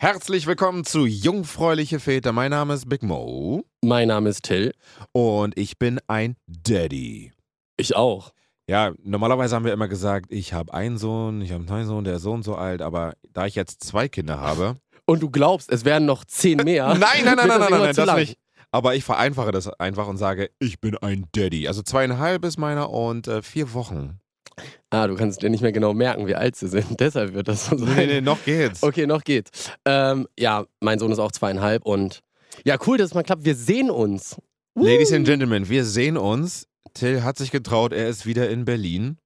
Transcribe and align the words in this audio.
Herzlich 0.00 0.46
willkommen 0.46 0.84
zu 0.84 1.06
Jungfräuliche 1.06 1.98
Väter. 1.98 2.30
Mein 2.30 2.52
Name 2.52 2.74
ist 2.74 2.88
Big 2.88 3.02
Mo 3.02 3.64
Mein 3.82 4.06
Name 4.06 4.28
ist 4.28 4.44
Till. 4.44 4.72
und 5.10 5.58
ich 5.58 5.76
bin 5.76 5.98
ein 6.06 6.36
Daddy. 6.46 7.32
Ich 7.76 7.96
auch. 7.96 8.30
Ja, 8.68 8.92
normalerweise 9.02 9.56
haben 9.56 9.64
wir 9.64 9.72
immer 9.72 9.88
gesagt, 9.88 10.26
ich 10.30 10.52
habe 10.52 10.72
einen 10.72 10.98
Sohn, 10.98 11.42
ich 11.42 11.50
habe 11.50 11.68
einen 11.74 11.88
Sohn, 11.88 12.04
der 12.04 12.14
ist 12.14 12.22
so 12.22 12.30
und 12.30 12.44
so 12.44 12.54
alt, 12.54 12.80
aber 12.80 13.14
da 13.32 13.46
ich 13.46 13.56
jetzt 13.56 13.82
zwei 13.82 14.06
Kinder 14.06 14.38
habe. 14.38 14.76
Und 15.04 15.20
du 15.20 15.30
glaubst, 15.30 15.68
es 15.72 15.84
werden 15.84 16.06
noch 16.06 16.24
zehn 16.24 16.58
mehr? 16.58 16.86
nein, 16.94 17.00
nein, 17.24 17.34
nein, 17.34 17.36
nein, 17.36 17.48
nein, 17.48 17.58
nein, 17.58 17.80
nein, 17.80 17.94
das 17.96 18.06
lang. 18.06 18.20
nicht. 18.20 18.38
Aber 18.70 18.94
ich 18.94 19.02
vereinfache 19.02 19.50
das 19.50 19.66
einfach 19.80 20.06
und 20.06 20.18
sage, 20.18 20.50
ich 20.60 20.80
bin 20.80 20.96
ein 20.98 21.26
Daddy. 21.32 21.66
Also 21.66 21.82
zweieinhalb 21.82 22.44
ist 22.44 22.56
meiner 22.56 22.90
und 22.90 23.26
äh, 23.26 23.42
vier 23.42 23.72
Wochen. 23.74 24.20
Ah, 24.90 25.06
du 25.06 25.14
kannst 25.14 25.42
dir 25.42 25.50
nicht 25.50 25.60
mehr 25.62 25.72
genau 25.72 25.92
merken, 25.94 26.26
wie 26.26 26.34
alt 26.34 26.56
sie 26.56 26.68
sind. 26.68 26.86
Deshalb 27.00 27.34
wird 27.34 27.48
das 27.48 27.66
so 27.66 27.76
sein. 27.76 27.94
Nee, 27.96 28.06
nee, 28.06 28.20
noch 28.20 28.42
geht's. 28.44 28.82
Okay, 28.82 29.06
noch 29.06 29.22
geht's. 29.24 29.70
Ähm, 29.84 30.26
ja, 30.38 30.66
mein 30.80 30.98
Sohn 30.98 31.12
ist 31.12 31.18
auch 31.18 31.32
zweieinhalb 31.32 31.84
und 31.84 32.20
ja, 32.64 32.76
cool, 32.86 32.98
dass 32.98 33.08
es 33.10 33.14
mal 33.14 33.22
klappt. 33.22 33.44
Wir 33.44 33.54
sehen 33.54 33.90
uns. 33.90 34.36
Ladies 34.74 35.12
and 35.12 35.26
Gentlemen, 35.26 35.68
wir 35.68 35.84
sehen 35.84 36.16
uns. 36.16 36.66
Till 36.94 37.22
hat 37.22 37.36
sich 37.38 37.50
getraut, 37.50 37.92
er 37.92 38.08
ist 38.08 38.26
wieder 38.26 38.48
in 38.48 38.64
Berlin. 38.64 39.18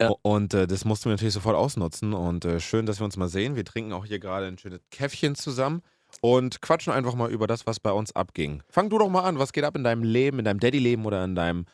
Ja. 0.00 0.12
Und 0.22 0.54
äh, 0.54 0.66
das 0.66 0.84
mussten 0.84 1.06
wir 1.06 1.12
natürlich 1.12 1.34
sofort 1.34 1.56
ausnutzen. 1.56 2.14
Und 2.14 2.44
äh, 2.44 2.60
schön, 2.60 2.86
dass 2.86 3.00
wir 3.00 3.04
uns 3.04 3.16
mal 3.16 3.28
sehen. 3.28 3.56
Wir 3.56 3.64
trinken 3.64 3.92
auch 3.92 4.06
hier 4.06 4.18
gerade 4.18 4.46
ein 4.46 4.56
schönes 4.58 4.80
Käffchen 4.90 5.34
zusammen 5.34 5.82
und 6.22 6.62
quatschen 6.62 6.92
einfach 6.92 7.14
mal 7.14 7.30
über 7.30 7.46
das, 7.46 7.66
was 7.66 7.80
bei 7.80 7.92
uns 7.92 8.14
abging. 8.16 8.62
Fang 8.70 8.88
du 8.88 8.98
doch 8.98 9.10
mal 9.10 9.22
an. 9.22 9.38
Was 9.38 9.52
geht 9.52 9.64
ab 9.64 9.76
in 9.76 9.84
deinem 9.84 10.02
Leben, 10.02 10.38
in 10.38 10.44
deinem 10.44 10.60
Daddy-Leben 10.60 11.04
oder 11.04 11.24
in 11.24 11.34
deinem 11.34 11.66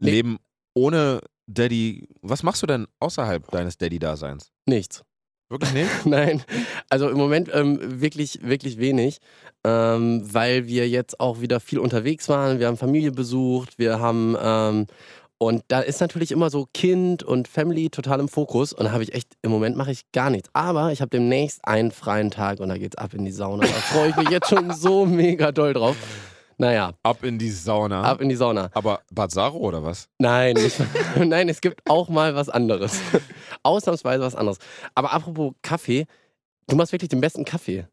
Nee. 0.00 0.10
Leben 0.10 0.38
ohne 0.74 1.20
Daddy? 1.54 2.08
Was 2.22 2.42
machst 2.42 2.62
du 2.62 2.66
denn 2.66 2.86
außerhalb 3.00 3.50
deines 3.50 3.76
Daddy-Daseins? 3.78 4.50
Nichts. 4.66 5.02
Wirklich 5.48 5.72
nicht? 5.72 5.90
Nein, 6.06 6.42
also 6.88 7.08
im 7.08 7.16
Moment 7.16 7.50
ähm, 7.52 8.00
wirklich, 8.00 8.38
wirklich 8.42 8.78
wenig, 8.78 9.18
ähm, 9.64 10.22
weil 10.32 10.68
wir 10.68 10.88
jetzt 10.88 11.18
auch 11.18 11.40
wieder 11.40 11.58
viel 11.58 11.80
unterwegs 11.80 12.28
waren. 12.28 12.60
Wir 12.60 12.68
haben 12.68 12.76
Familie 12.76 13.10
besucht, 13.10 13.76
wir 13.76 13.98
haben 13.98 14.36
ähm, 14.40 14.86
und 15.42 15.64
da 15.68 15.80
ist 15.80 16.00
natürlich 16.00 16.32
immer 16.32 16.50
so 16.50 16.68
Kind 16.74 17.22
und 17.22 17.48
Family 17.48 17.88
total 17.88 18.20
im 18.20 18.28
Fokus 18.28 18.74
und 18.74 18.84
da 18.84 18.92
habe 18.92 19.02
ich 19.02 19.14
echt, 19.14 19.32
im 19.40 19.50
Moment 19.50 19.74
mache 19.74 19.90
ich 19.90 20.02
gar 20.12 20.28
nichts. 20.28 20.50
Aber 20.52 20.92
ich 20.92 21.00
habe 21.00 21.08
demnächst 21.08 21.66
einen 21.66 21.92
freien 21.92 22.30
Tag 22.30 22.60
und 22.60 22.68
da 22.68 22.76
geht's 22.76 22.98
ab 22.98 23.14
in 23.14 23.24
die 23.24 23.32
Sauna. 23.32 23.62
Da 23.66 23.72
freue 23.72 24.10
ich 24.10 24.16
mich 24.16 24.28
jetzt 24.28 24.50
schon 24.50 24.70
so 24.72 25.06
mega 25.06 25.50
doll 25.50 25.72
drauf. 25.72 25.96
Naja, 26.60 26.92
Ab 27.02 27.24
in 27.24 27.38
die 27.38 27.50
Sauna. 27.50 28.02
ab 28.02 28.20
in 28.20 28.28
die 28.28 28.36
Sauna. 28.36 28.68
Aber 28.74 29.00
Bad 29.10 29.30
Saro 29.30 29.56
oder 29.56 29.82
was? 29.82 30.08
Nein, 30.18 30.54
nicht, 30.56 30.76
nein, 31.16 31.48
es 31.48 31.62
gibt 31.62 31.80
auch 31.88 32.10
mal 32.10 32.34
was 32.34 32.50
anderes. 32.50 33.00
Ausnahmsweise 33.62 34.22
was 34.22 34.34
anderes. 34.34 34.58
Aber 34.94 35.10
apropos 35.10 35.54
Kaffee, 35.62 36.06
du 36.68 36.76
machst 36.76 36.92
wirklich 36.92 37.08
den 37.08 37.22
besten 37.22 37.46
Kaffee. 37.46 37.86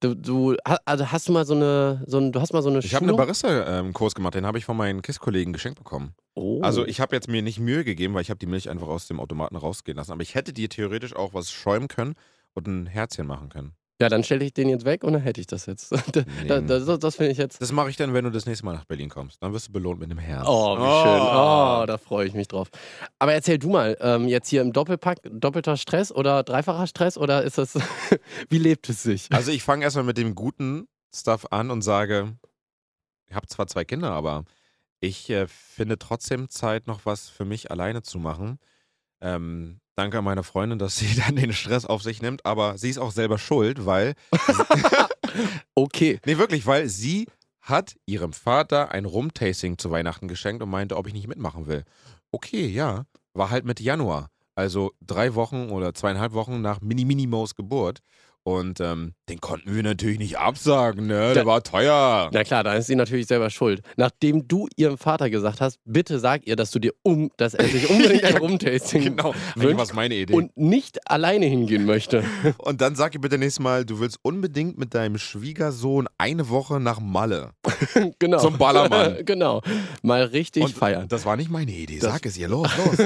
Du, 0.00 0.14
du 0.14 0.56
also 0.84 1.12
hast 1.12 1.28
du 1.28 1.32
mal 1.32 1.44
so 1.44 1.54
eine, 1.54 2.02
so 2.06 2.18
ein, 2.18 2.32
du 2.32 2.40
hast 2.40 2.52
mal 2.52 2.62
so 2.62 2.70
eine 2.70 2.80
Ich 2.80 2.94
habe 2.94 3.06
einen? 3.06 3.16
Barista-Kurs 3.16 4.14
gemacht, 4.16 4.34
den 4.34 4.46
habe 4.46 4.58
ich 4.58 4.64
von 4.64 4.76
meinen 4.76 5.00
KISS-Kollegen 5.00 5.52
geschenkt 5.52 5.78
bekommen. 5.78 6.14
oh. 6.34 6.60
Also 6.60 6.84
ich 6.86 7.00
habe 7.00 7.14
jetzt 7.14 7.28
mir 7.28 7.42
nicht 7.42 7.60
Mühe 7.60 7.84
gegeben, 7.84 8.14
weil 8.14 8.22
ich 8.22 8.30
habe 8.30 8.38
die 8.38 8.46
Milch 8.46 8.68
einfach 8.68 8.88
aus 8.88 9.06
dem 9.06 9.20
Automaten 9.20 9.54
rausgehen 9.56 9.96
lassen. 9.96 10.10
Aber 10.12 10.22
ich 10.22 10.34
hätte 10.34 10.52
dir 10.52 10.68
theoretisch 10.68 11.14
auch 11.14 11.34
was 11.34 11.52
schäumen 11.52 11.86
können 11.86 12.14
und 12.54 12.66
ein 12.66 12.86
Herzchen 12.86 13.26
machen 13.28 13.48
können. 13.48 13.74
Ja, 14.00 14.08
dann 14.08 14.22
stelle 14.22 14.44
ich 14.44 14.52
den 14.52 14.68
jetzt 14.68 14.84
weg 14.84 15.02
und 15.02 15.12
dann 15.12 15.22
hätte 15.22 15.40
ich 15.40 15.48
das 15.48 15.66
jetzt. 15.66 15.92
da, 16.12 16.60
da, 16.60 16.60
das 16.60 16.98
das 17.00 17.16
finde 17.16 17.32
ich 17.32 17.38
jetzt. 17.38 17.60
Das 17.60 17.72
mache 17.72 17.90
ich 17.90 17.96
dann, 17.96 18.14
wenn 18.14 18.24
du 18.24 18.30
das 18.30 18.46
nächste 18.46 18.64
Mal 18.64 18.74
nach 18.74 18.84
Berlin 18.84 19.08
kommst. 19.08 19.42
Dann 19.42 19.52
wirst 19.52 19.68
du 19.68 19.72
belohnt 19.72 19.98
mit 19.98 20.10
einem 20.10 20.20
Herz. 20.20 20.46
Oh, 20.48 20.76
wie 20.76 21.02
schön. 21.02 21.20
Oh, 21.20 21.84
da 21.86 21.98
freue 21.98 22.26
ich 22.26 22.34
mich 22.34 22.46
drauf. 22.46 22.68
Aber 23.18 23.32
erzähl 23.32 23.58
du 23.58 23.70
mal, 23.70 23.96
ähm, 24.00 24.28
jetzt 24.28 24.48
hier 24.48 24.62
im 24.62 24.72
Doppelpack, 24.72 25.18
doppelter 25.24 25.76
Stress 25.76 26.12
oder 26.12 26.44
dreifacher 26.44 26.86
Stress 26.86 27.18
oder 27.18 27.42
ist 27.42 27.58
das, 27.58 27.76
wie 28.48 28.58
lebt 28.58 28.88
es 28.88 29.02
sich? 29.02 29.26
Also 29.32 29.50
ich 29.50 29.64
fange 29.64 29.84
erstmal 29.84 30.04
mit 30.04 30.16
dem 30.16 30.36
guten 30.36 30.86
Stuff 31.12 31.46
an 31.50 31.70
und 31.72 31.82
sage, 31.82 32.36
ich 33.28 33.34
habe 33.34 33.48
zwar 33.48 33.66
zwei 33.66 33.84
Kinder, 33.84 34.12
aber 34.12 34.44
ich 35.00 35.28
äh, 35.30 35.48
finde 35.48 35.98
trotzdem 35.98 36.48
Zeit, 36.48 36.86
noch 36.86 37.04
was 37.04 37.28
für 37.28 37.44
mich 37.44 37.70
alleine 37.72 38.02
zu 38.02 38.18
machen. 38.18 38.58
Ähm, 39.20 39.80
danke 39.96 40.18
an 40.18 40.24
meine 40.24 40.42
Freundin, 40.42 40.78
dass 40.78 40.96
sie 40.96 41.14
dann 41.26 41.36
den 41.36 41.52
Stress 41.52 41.84
auf 41.84 42.02
sich 42.02 42.22
nimmt, 42.22 42.44
aber 42.46 42.78
sie 42.78 42.90
ist 42.90 42.98
auch 42.98 43.12
selber 43.12 43.38
schuld, 43.38 43.86
weil 43.86 44.14
Okay. 45.74 46.20
Nee, 46.26 46.38
wirklich, 46.38 46.66
weil 46.66 46.88
sie 46.88 47.26
hat 47.60 47.96
ihrem 48.06 48.32
Vater 48.32 48.90
ein 48.92 49.04
Rum-Tasting 49.04 49.78
zu 49.78 49.90
Weihnachten 49.90 50.28
geschenkt 50.28 50.62
und 50.62 50.70
meinte, 50.70 50.96
ob 50.96 51.06
ich 51.06 51.12
nicht 51.12 51.28
mitmachen 51.28 51.66
will. 51.66 51.84
Okay, 52.32 52.66
ja. 52.66 53.04
War 53.34 53.50
halt 53.50 53.64
Mitte 53.64 53.82
Januar. 53.82 54.30
Also 54.54 54.92
drei 55.00 55.34
Wochen 55.34 55.70
oder 55.70 55.94
zweieinhalb 55.94 56.32
Wochen 56.32 56.60
nach 56.60 56.80
Mini-Mini-Maus 56.80 57.54
Geburt. 57.54 58.00
Und 58.48 58.80
ähm, 58.80 59.12
den 59.28 59.40
konnten 59.42 59.74
wir 59.74 59.82
natürlich 59.82 60.18
nicht 60.18 60.38
absagen, 60.38 61.06
ne? 61.06 61.34
Der 61.34 61.42
Ja. 61.42 61.46
war 61.46 61.62
teuer. 61.62 62.30
Na 62.32 62.44
klar, 62.44 62.64
da 62.64 62.72
ist 62.74 62.86
sie 62.86 62.94
natürlich 62.96 63.26
selber 63.26 63.50
schuld. 63.50 63.82
Nachdem 63.98 64.48
du 64.48 64.68
ihrem 64.76 64.96
Vater 64.96 65.28
gesagt 65.28 65.60
hast, 65.60 65.78
bitte 65.84 66.18
sag 66.18 66.46
ihr, 66.46 66.56
dass 66.56 66.70
du 66.70 66.78
dir 66.78 66.92
um, 67.02 67.30
dass 67.36 67.52
er 67.52 67.66
sich 67.66 67.90
unbedingt 67.90 68.24
ein 68.24 68.38
Rumtasting 68.38 69.02
Genau. 69.02 69.34
Wünscht. 69.54 69.92
Und, 69.94 70.32
und 70.32 70.56
nicht 70.56 71.10
alleine 71.10 71.44
hingehen 71.44 71.84
möchte. 71.84 72.24
dann 72.74 72.94
sag 72.96 73.14
ihr 73.14 73.20
bitte 73.20 73.36
nächstes 73.36 73.62
Mal, 73.62 73.84
du 73.84 74.00
willst 74.00 74.18
unbedingt 74.22 74.78
mit 74.78 74.94
deinem 74.94 75.18
Schwiegersohn 75.18 76.08
eine 76.16 76.48
Woche 76.48 76.80
nach 76.80 77.00
Malle. 77.00 77.50
genau. 78.18 78.38
Zum 78.38 78.56
Ballermann. 78.56 79.24
genau. 79.26 79.60
Mal 80.02 80.22
richtig 80.24 80.62
Und 80.64 80.74
feiern. 80.74 81.06
Das 81.08 81.26
war 81.26 81.36
nicht 81.36 81.50
meine 81.50 81.70
Idee. 81.72 81.98
Das- 81.98 82.12
Sag 82.12 82.24
es 82.24 82.38
ihr, 82.38 82.48
los, 82.48 82.68
los. 82.78 82.96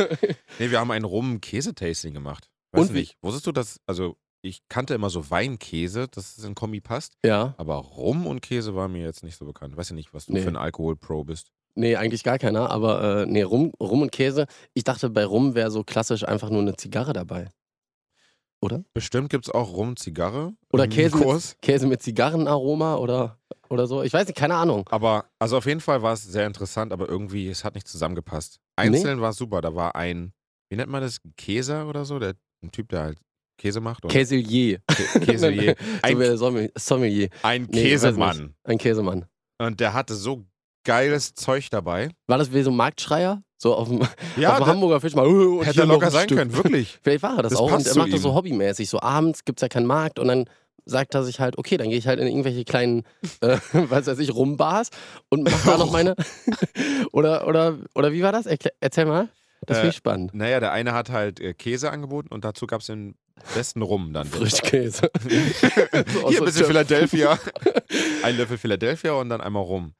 nee, 0.60 0.70
wir 0.70 0.78
haben 0.78 0.90
ein 0.92 1.02
Rum-Käse-Tasting 1.04 2.14
gemacht. 2.14 2.48
Weißt 2.74 2.88
Und 2.90 2.94
nicht? 2.96 3.16
Wusstest 3.22 3.46
du, 3.46 3.52
dass, 3.52 3.80
also 3.86 4.16
ich 4.42 4.60
kannte 4.68 4.94
immer 4.94 5.08
so 5.08 5.30
Weinkäse, 5.30 6.08
dass 6.08 6.36
es 6.36 6.44
in 6.44 6.54
Kombi 6.54 6.80
passt, 6.80 7.14
Ja. 7.24 7.54
aber 7.58 7.76
Rum 7.76 8.26
und 8.26 8.42
Käse 8.42 8.74
war 8.74 8.88
mir 8.88 9.02
jetzt 9.04 9.22
nicht 9.22 9.36
so 9.36 9.44
bekannt. 9.44 9.76
Weiß 9.76 9.88
ja 9.90 9.94
nicht, 9.94 10.12
was 10.12 10.26
du 10.26 10.32
Nee. 10.32 10.42
für 10.42 10.48
ein 10.48 10.56
Alkohol-Pro 10.56 11.24
bist. 11.24 11.52
Nee, 11.74 11.96
eigentlich 11.96 12.22
gar 12.22 12.38
keiner, 12.38 12.70
aber 12.70 13.22
äh, 13.22 13.26
nee, 13.26 13.42
Rum, 13.42 13.72
Rum 13.80 14.02
und 14.02 14.12
Käse. 14.12 14.46
Ich 14.74 14.84
dachte, 14.84 15.08
bei 15.08 15.24
Rum 15.24 15.54
wäre 15.54 15.70
so 15.70 15.84
klassisch 15.84 16.26
einfach 16.26 16.50
nur 16.50 16.60
eine 16.60 16.76
Zigarre 16.76 17.12
dabei. 17.12 17.48
Bestimmt 18.94 19.28
gibt 19.30 19.46
es 19.46 19.50
auch 19.52 19.72
Rum-Zigarre. 19.72 20.54
Oder 20.72 20.86
Käse 20.86 21.16
mit, 21.16 21.56
Käse 21.62 21.86
mit 21.88 22.00
Zigarrenaroma 22.00 22.94
oder, 22.94 23.40
oder 23.68 23.88
so. 23.88 24.02
Ich 24.04 24.12
weiß 24.12 24.28
nicht, 24.28 24.36
keine 24.38 24.54
Ahnung. 24.54 24.88
Aber, 24.90 25.24
also 25.40 25.56
auf 25.56 25.66
jeden 25.66 25.80
Fall 25.80 26.02
war 26.02 26.12
es 26.12 26.22
sehr 26.22 26.46
interessant, 26.46 26.92
aber 26.92 27.08
irgendwie, 27.08 27.48
es 27.48 27.64
hat 27.64 27.74
nicht 27.74 27.88
zusammengepasst. 27.88 28.60
Einzeln 28.76 29.20
war 29.20 29.30
es 29.30 29.36
super. 29.36 29.62
Da 29.62 29.74
war 29.74 29.96
ein, 29.96 30.32
wie 30.70 30.76
nennt 30.76 30.90
man 30.92 31.02
das, 31.02 31.18
Käser 31.36 31.88
oder 31.88 32.04
so? 32.04 32.20
Der, 32.20 32.34
ein 32.62 32.70
Typ, 32.70 32.90
der 32.90 33.02
halt 33.02 33.18
Käse 33.62 33.80
macht. 33.80 34.02
Käselier. 34.08 34.80
Käselier. 35.24 35.76
Ein, 36.02 36.16
Sommelier- 36.76 37.30
ein 37.42 37.70
Käsemann. 37.70 38.54
Ein 38.64 38.78
Käsemann. 38.78 39.24
Und 39.58 39.78
der 39.78 39.92
hatte 39.94 40.14
so 40.14 40.44
geiles 40.84 41.34
Zeug 41.34 41.68
dabei. 41.70 42.10
War 42.26 42.38
das 42.38 42.52
wie 42.52 42.62
so 42.62 42.70
ein 42.72 42.76
Marktschreier? 42.76 43.42
So 43.56 43.76
auf 43.76 43.88
dem, 43.88 44.00
Ja, 44.36 44.50
auf 44.54 44.56
dem 44.58 44.66
Hamburger 44.66 45.00
Fisch 45.00 45.14
mal. 45.14 45.24
"Oh, 45.24 45.60
und 45.60 45.64
hätte 45.66 45.80
er 45.82 45.86
locker 45.86 46.06
ein 46.06 46.12
sein 46.12 46.24
Stück." 46.24 46.38
können, 46.38 46.52
wirklich. 46.56 46.98
Vielleicht 47.02 47.22
war 47.22 47.36
er 47.36 47.42
das, 47.44 47.52
Das 47.52 47.60
auch 47.60 47.70
und 47.70 47.86
er 47.86 47.94
macht 47.96 48.12
das 48.12 48.22
so 48.22 48.34
hobbymäßig. 48.34 48.88
So 48.90 49.00
abends 49.00 49.44
gibt 49.44 49.60
es 49.60 49.62
ja 49.62 49.68
keinen 49.68 49.86
Markt 49.86 50.18
und 50.18 50.26
dann 50.26 50.46
sagt 50.84 51.14
er 51.14 51.22
sich 51.22 51.38
halt, 51.38 51.56
okay, 51.58 51.76
dann 51.76 51.88
gehe 51.90 51.98
ich 51.98 52.08
halt 52.08 52.18
in 52.18 52.26
irgendwelche 52.26 52.64
kleinen, 52.64 53.04
äh, 53.40 53.58
was 53.72 54.08
weiß 54.08 54.18
ich, 54.18 54.34
Rumbars 54.34 54.88
und 55.28 55.44
mach 55.44 55.64
da 55.64 55.78
noch 55.78 55.92
meine. 55.92 56.16
oder, 57.12 57.46
oder, 57.46 57.78
oder 57.94 58.12
wie 58.12 58.22
war 58.22 58.32
das? 58.32 58.46
Erklär, 58.46 58.72
erzähl 58.80 59.04
mal. 59.06 59.28
Das 59.66 59.78
finde 59.78 59.88
Äh, 59.88 59.90
ich 59.90 59.96
spannend. 59.96 60.34
Naja, 60.34 60.60
der 60.60 60.72
eine 60.72 60.92
hat 60.92 61.10
halt 61.10 61.40
äh, 61.40 61.54
Käse 61.54 61.90
angeboten 61.90 62.28
und 62.28 62.44
dazu 62.44 62.66
gab 62.66 62.80
es 62.80 62.86
den 62.88 63.14
besten 63.54 63.82
Rum 63.82 64.12
dann. 64.12 64.26
Frischkäse. 64.26 65.10
Hier 65.28 66.38
ein 66.40 66.44
bisschen. 66.44 66.66
Philadelphia. 66.66 67.38
ein 68.22 68.36
Löffel 68.36 68.58
Philadelphia 68.58 69.12
und 69.12 69.28
dann 69.28 69.40
einmal 69.40 69.62
Rum. 69.62 69.94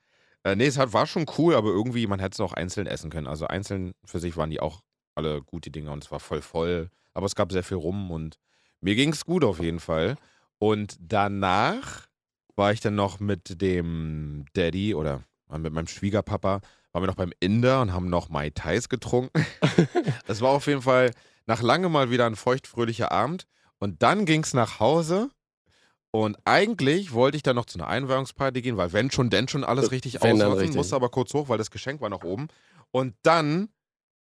Äh, 0.45 0.57
nee, 0.57 0.67
es 0.67 0.79
hat, 0.79 0.93
war 0.93 1.07
schon 1.07 1.27
cool, 1.39 1.55
aber 1.55 1.69
irgendwie, 1.69 2.07
man 2.07 2.19
hätte 2.21 2.35
es 2.35 2.41
auch 2.41 2.53
einzeln 2.53 2.87
essen 2.87 3.11
können. 3.11 3.27
Also 3.27 3.47
einzeln 3.47 3.93
für 4.05 4.19
sich 4.19 4.37
waren 4.37 4.51
die 4.51 4.61
auch 4.61 4.81
alle 5.15 5.43
gute 5.43 5.71
Dinge 5.71 5.91
und 5.91 6.05
es 6.05 6.11
war 6.11 6.21
voll 6.21 6.43
voll. 6.43 6.91
Aber 7.15 7.27
es 7.27 7.35
gab 7.35 7.53
sehr 7.53 7.63
viel 7.63 7.77
Rum 7.77 8.11
und 8.11 8.39
mir 8.81 8.95
ging 8.95 9.13
es 9.13 9.25
gut 9.25 9.45
auf 9.45 9.61
jeden 9.61 9.81
Fall. 9.81 10.17
Und 10.59 10.97
danach 11.01 12.07
war 12.57 12.73
ich 12.73 12.81
dann 12.81 12.95
noch 12.95 13.21
mit 13.21 13.61
dem 13.61 14.45
Daddy 14.55 14.95
oder 14.95 15.25
mit 15.51 15.73
meinem 15.73 15.87
Schwiegerpapa, 15.87 16.61
waren 16.93 17.03
wir 17.03 17.07
noch 17.07 17.17
beim 17.17 17.33
Inder 17.41 17.81
und 17.81 17.93
haben 17.93 18.09
noch 18.09 18.29
Mai 18.29 18.51
Tais 18.51 18.89
getrunken. 18.89 19.47
das 20.27 20.41
war 20.41 20.51
auf 20.51 20.67
jeden 20.67 20.83
Fall 20.83 21.13
nach 21.47 21.63
langem 21.63 21.93
mal 21.93 22.11
wieder 22.11 22.27
ein 22.27 22.37
feuchtfröhlicher 22.37 23.11
Abend. 23.11 23.47
Und 23.79 24.03
dann 24.03 24.27
ging 24.27 24.45
es 24.45 24.55
nach 24.55 24.79
Hause. 24.79 25.31
Und 26.11 26.37
eigentlich 26.45 27.13
wollte 27.13 27.37
ich 27.39 27.43
dann 27.43 27.57
noch 27.57 27.65
zu 27.65 27.79
einer 27.79 27.89
Einweihungsparty 27.89 28.61
gehen, 28.61 28.77
weil 28.77 28.93
wenn 28.93 29.11
schon, 29.11 29.31
denn 29.31 29.49
schon 29.49 29.65
alles 29.65 29.91
richtig 29.91 30.23
Wenn 30.23 30.41
richtig. 30.41 30.77
musste 30.77 30.95
aber 30.95 31.09
kurz 31.09 31.33
hoch, 31.33 31.49
weil 31.49 31.57
das 31.57 31.71
Geschenk 31.71 32.03
war 32.03 32.11
noch 32.11 32.23
oben. 32.23 32.49
Und 32.91 33.17
dann 33.23 33.71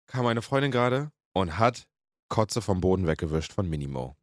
kam 0.07 0.25
meine 0.25 0.43
Freundin 0.43 0.71
gerade 0.71 1.11
und 1.33 1.59
hat 1.59 1.89
Kotze 2.29 2.61
vom 2.61 2.83
Boden 2.83 3.07
weggewischt 3.07 3.55
von 3.55 3.69
Minimo. 3.69 4.17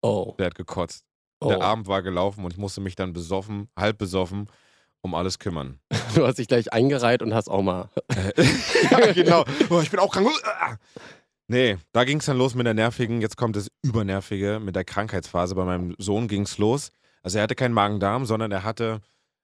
Oh. 0.00 0.34
Der 0.38 0.46
hat 0.46 0.54
gekotzt. 0.54 1.04
oh. 1.40 1.48
Der 1.48 1.60
Abend 1.60 1.86
war 1.86 2.02
gelaufen 2.02 2.44
und 2.44 2.52
ich 2.52 2.58
musste 2.58 2.80
mich 2.80 2.96
dann 2.96 3.12
besoffen, 3.12 3.68
halb 3.76 3.98
besoffen, 3.98 4.48
um 5.02 5.14
alles 5.14 5.38
kümmern. 5.38 5.78
Du 6.14 6.26
hast 6.26 6.38
dich 6.38 6.46
gleich 6.46 6.70
eingereiht 6.74 7.22
und 7.22 7.32
hast 7.32 7.48
auch 7.48 7.62
mal. 7.62 7.88
ja, 8.90 9.12
genau. 9.12 9.46
Oh, 9.70 9.80
ich 9.80 9.90
bin 9.90 9.98
auch 9.98 10.12
krank. 10.12 10.28
Nee, 11.48 11.78
da 11.92 12.04
ging 12.04 12.18
es 12.18 12.26
dann 12.26 12.36
los 12.36 12.54
mit 12.54 12.66
der 12.66 12.74
nervigen, 12.74 13.22
jetzt 13.22 13.38
kommt 13.38 13.56
das 13.56 13.68
Übernervige, 13.80 14.60
mit 14.60 14.76
der 14.76 14.84
Krankheitsphase. 14.84 15.54
Bei 15.54 15.64
meinem 15.64 15.94
Sohn 15.96 16.28
ging 16.28 16.42
es 16.42 16.58
los. 16.58 16.90
Also 17.22 17.38
er 17.38 17.44
hatte 17.44 17.54
keinen 17.54 17.72
Magen-Darm, 17.72 18.26
sondern 18.26 18.52
er 18.52 18.62
hatte, 18.62 19.00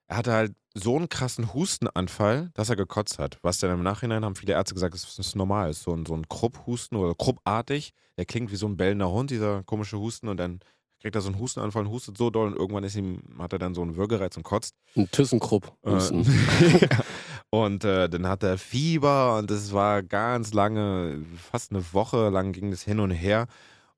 er 0.08 0.16
hatte 0.19 0.32
halt 0.32 0.52
so 0.75 0.96
einen 0.96 1.08
krassen 1.08 1.55
Hustenanfall, 1.55 2.50
dass 2.54 2.69
er 2.69 2.76
gekotzt 2.76 3.19
hat. 3.19 3.38
Was 3.43 3.58
dann 3.58 3.72
im 3.72 3.82
Nachhinein 3.82 4.25
haben 4.25 4.37
viele 4.37 4.52
Ärzte 4.52 4.75
gesagt, 4.75 4.93
das 4.94 5.19
ist 5.19 5.37
normal. 5.37 5.70
Ist 5.70 5.84
so 5.84 5.94
ein, 5.94 6.04
so 6.06 6.14
ein 6.14 6.28
Krupp-Husten 6.28 6.96
oder 6.96 7.14
Kruppartig. 7.14 7.93
Der 8.16 8.26
klingt 8.26 8.52
wie 8.52 8.56
so 8.56 8.66
ein 8.66 8.76
bellender 8.76 9.11
Hund, 9.11 9.31
dieser 9.31 9.62
komische 9.64 9.99
Husten. 9.99 10.28
Und 10.28 10.37
dann 10.37 10.61
kriegt 11.00 11.15
er 11.15 11.21
so 11.21 11.29
einen 11.29 11.39
Hustenanfall 11.39 11.87
und 11.87 11.91
hustet 11.91 12.19
so 12.19 12.31
doll 12.31 12.49
und 12.49 12.56
irgendwann 12.56 12.85
ist 12.85 12.97
ihm, 12.97 13.21
hat 13.39 13.53
er 13.53 13.59
dann 13.59 13.75
so 13.75 13.83
einen 13.83 13.97
Würgereiz 13.97 14.37
und 14.37 14.43
kotzt. 14.43 14.75
Ein 14.97 15.11
Thyssenkrupp. 15.11 15.73
Äh, 15.83 15.91
und 17.50 17.85
äh, 17.85 18.09
dann 18.09 18.27
hat 18.27 18.43
er 18.43 18.59
Fieber 18.59 19.39
und 19.39 19.50
es 19.50 19.73
war 19.73 20.03
ganz 20.03 20.53
lange, 20.53 21.25
fast 21.50 21.71
eine 21.71 21.85
Woche 21.93 22.29
lang 22.31 22.53
ging 22.53 22.73
es 22.73 22.83
hin 22.83 23.00
und 23.00 23.11
her. 23.11 23.47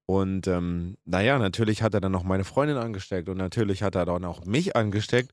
Und 0.06 0.48
ähm, 0.48 0.96
naja, 1.04 1.38
natürlich 1.38 1.82
hat 1.82 1.94
er 1.94 2.00
dann 2.00 2.12
noch 2.12 2.24
meine 2.24 2.44
Freundin 2.44 2.76
angesteckt 2.76 3.28
und 3.28 3.36
natürlich 3.36 3.82
hat 3.82 3.94
er 3.94 4.06
dann 4.06 4.24
auch 4.24 4.44
mich 4.44 4.74
angesteckt. 4.76 5.32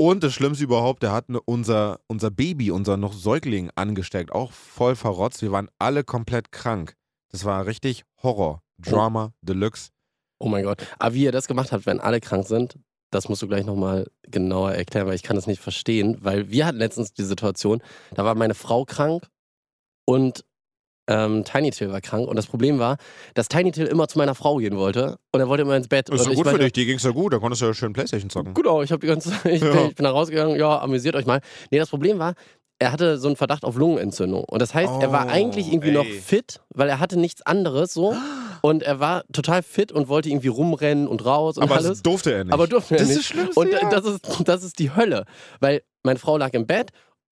Und 0.00 0.22
das 0.22 0.32
Schlimmste 0.32 0.64
überhaupt, 0.64 1.02
er 1.02 1.12
hat 1.12 1.26
unser, 1.44 2.00
unser 2.06 2.30
Baby, 2.30 2.70
unser 2.70 2.96
noch 2.96 3.12
Säugling 3.12 3.70
angesteckt, 3.74 4.32
auch 4.32 4.52
voll 4.52 4.94
verrotzt. 4.94 5.42
Wir 5.42 5.52
waren 5.52 5.68
alle 5.78 6.04
komplett 6.04 6.52
krank. 6.52 6.94
Das 7.30 7.44
war 7.44 7.66
richtig 7.66 8.04
Horror. 8.22 8.62
Drama 8.78 9.32
Deluxe. 9.42 9.90
Oh 10.38 10.48
mein 10.48 10.64
Gott. 10.64 10.86
Aber 10.98 11.14
wie 11.14 11.24
ihr 11.24 11.32
das 11.32 11.46
gemacht 11.48 11.72
habt, 11.72 11.86
wenn 11.86 12.00
alle 12.00 12.20
krank 12.20 12.46
sind, 12.46 12.76
das 13.10 13.28
musst 13.28 13.42
du 13.42 13.48
gleich 13.48 13.64
nochmal 13.64 14.06
genauer 14.22 14.72
erklären, 14.72 15.06
weil 15.06 15.14
ich 15.14 15.22
kann 15.22 15.36
das 15.36 15.46
nicht 15.46 15.60
verstehen. 15.60 16.18
Weil 16.20 16.50
wir 16.50 16.66
hatten 16.66 16.78
letztens 16.78 17.12
die 17.12 17.24
Situation, 17.24 17.82
da 18.14 18.24
war 18.24 18.34
meine 18.34 18.54
Frau 18.54 18.84
krank 18.84 19.26
und 20.06 20.44
ähm, 21.10 21.42
Tiny 21.44 21.70
Till 21.70 21.90
war 21.90 22.02
krank. 22.02 22.28
Und 22.28 22.36
das 22.36 22.46
Problem 22.46 22.78
war, 22.78 22.98
dass 23.32 23.48
Tiny 23.48 23.72
Till 23.72 23.86
immer 23.86 24.08
zu 24.08 24.18
meiner 24.18 24.34
Frau 24.34 24.56
gehen 24.56 24.76
wollte 24.76 25.18
und 25.32 25.40
er 25.40 25.48
wollte 25.48 25.62
immer 25.62 25.74
ins 25.76 25.88
Bett. 25.88 26.08
Das 26.10 26.20
ist 26.20 26.26
doch 26.26 26.34
gut 26.34 26.34
ich 26.34 26.38
für 26.40 26.44
meinte, 26.44 26.64
dich, 26.64 26.72
dir 26.74 26.84
ging 26.84 26.96
es 26.96 27.02
ja 27.02 27.10
gut, 27.12 27.32
da 27.32 27.38
konntest 27.38 27.62
du 27.62 27.66
ja 27.66 27.72
schön 27.74 27.94
Playstation 27.94 28.28
zocken. 28.28 28.52
Genau, 28.52 28.82
ich 28.82 28.92
habe 28.92 29.00
die 29.00 29.06
ganze 29.06 29.32
ich, 29.48 29.62
Ja. 29.62 29.72
bin, 29.72 29.86
ich 29.88 29.94
bin 29.94 30.04
da 30.04 30.10
rausgegangen, 30.10 30.56
ja, 30.58 30.78
amüsiert 30.78 31.16
euch 31.16 31.24
mal. 31.24 31.40
Nee, 31.70 31.78
das 31.78 31.88
Problem 31.88 32.18
war, 32.18 32.34
er 32.78 32.92
hatte 32.92 33.16
so 33.16 33.26
einen 33.28 33.36
Verdacht 33.36 33.64
auf 33.64 33.76
Lungenentzündung. 33.76 34.44
Und 34.44 34.60
das 34.60 34.74
heißt, 34.74 34.92
er 35.00 35.10
war 35.10 35.24
Oh, 35.26 35.30
eigentlich 35.30 35.72
irgendwie 35.72 35.90
noch 35.92 36.04
ey. 36.04 36.20
fit, 36.20 36.60
weil 36.74 36.90
er 36.90 37.00
hatte 37.00 37.18
nichts 37.18 37.40
anderes 37.42 37.94
so. 37.94 38.14
Und 38.68 38.82
er 38.82 39.00
war 39.00 39.24
total 39.32 39.62
fit 39.62 39.92
und 39.92 40.08
wollte 40.08 40.28
irgendwie 40.28 40.48
rumrennen 40.48 41.06
und 41.08 41.24
raus 41.24 41.56
und 41.56 41.62
Aber 41.62 41.76
alles. 41.76 41.86
das 41.88 42.02
durfte 42.02 42.32
er 42.32 42.44
nicht. 42.44 42.52
Aber 42.52 42.66
durfte 42.66 42.96
er 42.96 43.00
Das 43.00 43.08
ist 43.08 43.16
nicht. 43.16 43.30
das 43.30 43.34
Schlimmste, 43.36 43.60
Und 43.60 43.68
äh, 43.68 43.80
ja. 43.80 43.88
das, 43.88 44.04
ist, 44.04 44.20
das 44.48 44.62
ist 44.62 44.78
die 44.78 44.94
Hölle. 44.94 45.24
Weil 45.60 45.82
meine 46.02 46.18
Frau 46.18 46.36
lag 46.36 46.52
im 46.52 46.66
Bett 46.66 46.90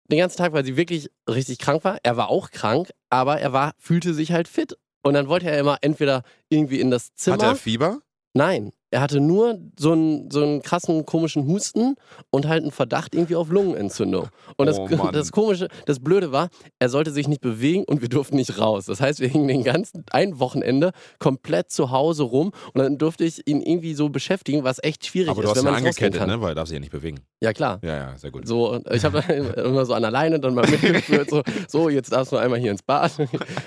den 0.10 0.20
ganzen 0.20 0.38
Tag, 0.38 0.54
weil 0.54 0.64
sie 0.64 0.78
wirklich 0.78 1.10
richtig 1.30 1.60
krank 1.60 1.84
war. 1.84 1.98
Er 2.04 2.16
war 2.16 2.30
auch 2.30 2.52
krank, 2.52 2.92
aber 3.10 3.40
er 3.40 3.52
war, 3.54 3.74
fühlte 3.78 4.14
sich 4.14 4.32
halt 4.32 4.48
fit. 4.48 4.78
Und 5.04 5.14
dann 5.14 5.28
wollte 5.28 5.50
er 5.50 5.60
immer 5.60 5.78
entweder 5.82 6.24
irgendwie 6.50 6.80
in 6.80 6.90
das 6.90 7.14
Zimmer. 7.16 7.36
Hat 7.38 7.44
er 7.44 7.56
Fieber? 7.56 8.00
Nein, 8.34 8.72
er 8.96 9.02
hatte 9.02 9.20
nur 9.20 9.60
so 9.78 9.92
einen, 9.92 10.32
so 10.32 10.42
einen 10.42 10.62
krassen 10.62 11.06
komischen 11.06 11.48
Husten 11.48 11.96
und 12.30 12.48
halt 12.48 12.64
einen 12.64 12.72
Verdacht 12.72 13.14
irgendwie 13.14 13.36
auf 13.36 13.50
Lungenentzündung. 13.50 14.30
Und 14.56 14.68
das, 14.68 14.80
Oh 14.80 15.10
das 15.12 15.34
komische, 15.34 15.68
das 15.86 16.00
Blöde 16.00 16.32
war, 16.32 16.48
er 16.80 16.88
sollte 16.88 17.12
sich 17.12 17.28
nicht 17.28 17.42
bewegen 17.42 17.84
und 17.84 18.02
wir 18.02 18.08
durften 18.08 18.38
nicht 18.38 18.58
raus. 18.58 18.86
Das 18.86 19.02
heißt, 19.02 19.20
wir 19.20 19.28
hingen 19.28 19.50
den 19.50 19.66
ganzen 19.66 20.06
ein 20.12 20.40
Wochenende 20.40 20.92
komplett 21.20 21.72
zu 21.72 21.92
Hause 21.92 22.24
rum 22.24 22.54
und 22.74 22.82
dann 22.82 22.98
durfte 22.98 23.26
ich 23.26 23.46
ihn 23.50 23.62
irgendwie 23.62 23.96
so 23.96 24.08
beschäftigen, 24.08 24.64
was 24.64 24.82
echt 24.82 25.06
schwierig 25.06 25.32
Aber 25.32 25.44
ist, 25.44 25.46
du 25.46 25.50
hast 25.50 25.58
rausgehen 25.58 25.76
angekettet, 25.76 26.28
ne? 26.28 26.40
Weil 26.40 26.52
er 26.52 26.56
darf 26.56 26.70
sich 26.70 26.76
ja 26.76 26.80
nicht 26.80 26.94
bewegen. 26.94 27.20
Ja 27.42 27.52
klar. 27.52 27.80
Ja, 27.84 27.98
ja, 27.98 28.18
sehr 28.18 28.32
gut. 28.32 28.48
So, 28.48 28.80
ich 28.92 29.04
habe 29.04 29.20
immer 29.58 29.86
so 29.86 29.94
an 29.94 30.04
der 30.04 30.12
Leine 30.12 30.40
dann 30.40 30.54
mal 30.56 30.66
mitgeführt, 30.70 31.30
so, 31.30 31.44
so, 31.68 31.90
jetzt 31.90 32.14
darfst 32.14 32.32
du 32.32 32.38
einmal 32.38 32.60
hier 32.60 32.72
ins 32.72 32.82
Bad, 32.82 33.12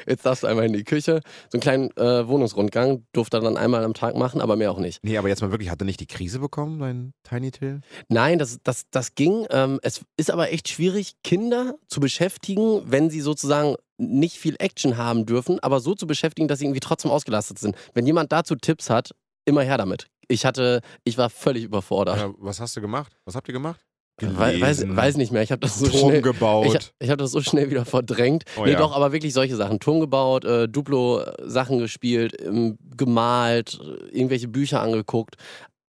jetzt 0.08 0.24
darfst 0.24 0.42
du 0.42 0.46
einmal 0.46 0.64
in 0.64 0.72
die 0.72 0.84
Küche. 0.84 1.20
So 1.50 1.56
einen 1.56 1.60
kleinen 1.60 1.90
äh, 1.98 2.26
Wohnungsrundgang 2.26 3.04
durfte 3.12 3.36
er 3.36 3.40
dann 3.42 3.58
einmal 3.58 3.84
am 3.84 3.92
Tag 3.92 4.16
machen, 4.16 4.40
aber 4.40 4.56
mehr 4.56 4.70
auch 4.70 4.78
nicht. 4.78 5.04
Nee, 5.18 5.22
aber 5.22 5.28
jetzt 5.30 5.42
mal 5.42 5.50
wirklich, 5.50 5.68
hat 5.68 5.82
er 5.82 5.84
nicht 5.84 5.98
die 5.98 6.06
Krise 6.06 6.38
bekommen, 6.38 6.78
dein 6.78 7.12
Tiny 7.24 7.50
Till? 7.50 7.80
Nein, 8.08 8.38
das, 8.38 8.60
das, 8.62 8.84
das 8.92 9.16
ging. 9.16 9.46
Ähm, 9.50 9.80
es 9.82 10.02
ist 10.16 10.30
aber 10.30 10.52
echt 10.52 10.68
schwierig, 10.68 11.14
Kinder 11.24 11.74
zu 11.88 11.98
beschäftigen, 11.98 12.82
wenn 12.84 13.10
sie 13.10 13.20
sozusagen 13.20 13.74
nicht 13.96 14.38
viel 14.38 14.54
Action 14.60 14.96
haben 14.96 15.26
dürfen, 15.26 15.58
aber 15.58 15.80
so 15.80 15.96
zu 15.96 16.06
beschäftigen, 16.06 16.46
dass 16.46 16.60
sie 16.60 16.66
irgendwie 16.66 16.78
trotzdem 16.78 17.10
ausgelastet 17.10 17.58
sind. 17.58 17.74
Wenn 17.94 18.06
jemand 18.06 18.30
dazu 18.30 18.54
Tipps 18.54 18.90
hat, 18.90 19.10
immer 19.44 19.62
her 19.62 19.76
damit. 19.76 20.06
Ich 20.28 20.46
hatte, 20.46 20.82
ich 21.02 21.18
war 21.18 21.30
völlig 21.30 21.64
überfordert. 21.64 22.18
Ja, 22.18 22.32
was 22.38 22.60
hast 22.60 22.76
du 22.76 22.80
gemacht? 22.80 23.16
Was 23.24 23.34
habt 23.34 23.48
ihr 23.48 23.54
gemacht? 23.54 23.84
Wei- 24.20 24.60
weiß, 24.60 24.78
Gelesen, 24.78 24.96
weiß 24.96 25.16
nicht 25.16 25.32
mehr. 25.32 25.42
Ich 25.42 25.52
habe 25.52 25.60
das 25.60 25.78
so 25.78 25.86
Turm 25.86 26.10
schnell. 26.10 26.22
gebaut. 26.22 26.66
Ich, 26.66 26.90
ich 26.98 27.10
habe 27.10 27.18
das 27.22 27.30
so 27.30 27.40
schnell 27.40 27.70
wieder 27.70 27.84
verdrängt. 27.84 28.44
Oh 28.56 28.64
nee, 28.64 28.72
ja. 28.72 28.78
doch, 28.78 28.94
aber 28.94 29.12
wirklich 29.12 29.32
solche 29.32 29.56
Sachen. 29.56 29.78
Turm 29.80 30.00
gebaut, 30.00 30.44
äh, 30.44 30.68
Duplo-Sachen 30.68 31.78
gespielt, 31.78 32.34
ähm, 32.42 32.78
gemalt, 32.96 33.78
äh, 33.82 34.16
irgendwelche 34.16 34.48
Bücher 34.48 34.80
angeguckt. 34.82 35.36